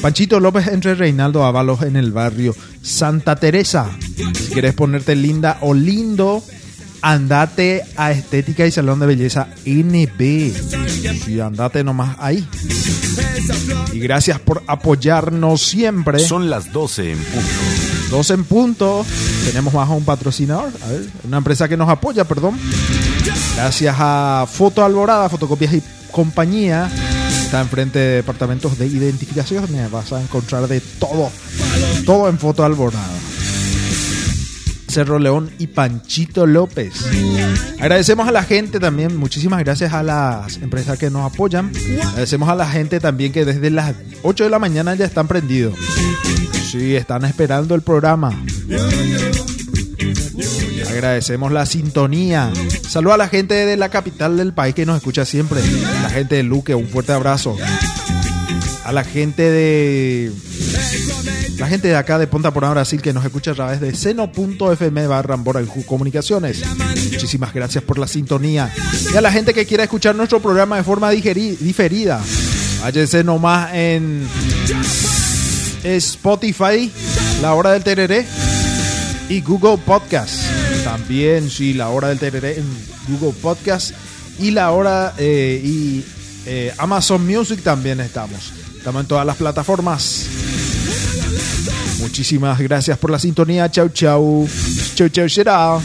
[0.02, 3.90] Panchito López entre Reinaldo Ábalos en el barrio Santa Teresa.
[4.34, 6.44] Si quieres ponerte linda o lindo,
[7.02, 10.54] andate a Estética y Salón de Belleza NB.
[11.24, 12.48] Sí, andate nomás ahí.
[13.94, 16.20] Y gracias por apoyarnos siempre.
[16.20, 17.50] Son las 12 en punto.
[18.12, 19.06] 12 en punto.
[19.46, 20.72] Tenemos más a un patrocinador.
[20.84, 22.58] A ver, una empresa que nos apoya, perdón.
[23.56, 26.90] Gracias a Foto Alborada, Fotocopias y Compañía.
[27.44, 29.66] Está enfrente de departamentos de identificación.
[29.92, 31.32] Vas a encontrar de todo.
[32.06, 33.08] Todo en Foto Alborada.
[34.88, 36.94] Cerro León y Panchito López.
[37.80, 41.72] Agradecemos a la gente también, muchísimas gracias a las empresas que nos apoyan.
[42.10, 45.76] Agradecemos a la gente también que desde las 8 de la mañana ya están prendidos.
[46.72, 48.34] Sí, están esperando el programa.
[50.90, 52.52] Agradecemos la sintonía.
[52.88, 55.62] Saludos a la gente de la capital del país que nos escucha siempre.
[56.02, 57.56] La gente de Luque, un fuerte abrazo.
[58.88, 60.32] A la gente de
[61.58, 65.08] la gente de acá de Ponta Porá, Brasil, que nos escucha a través de seno.fm
[65.08, 65.38] barra
[65.86, 66.62] Comunicaciones.
[67.12, 68.74] Muchísimas gracias por la sintonía.
[69.12, 72.24] Y a la gente que quiera escuchar nuestro programa de forma diferida,
[72.80, 74.26] váyase nomás en
[75.84, 76.90] Spotify,
[77.42, 78.26] La Hora del Tereré,
[79.28, 80.44] y Google Podcast.
[80.86, 82.66] También, sí, La Hora del Tereré en
[83.10, 83.92] Google Podcast.
[84.40, 86.06] Y La Hora eh, y
[86.46, 88.54] eh, Amazon Music también estamos.
[88.88, 90.28] Estamos en todas las plataformas.
[92.00, 93.70] Muchísimas gracias por la sintonía.
[93.70, 94.48] Chau, chau.
[94.96, 95.78] Chau, chau, será.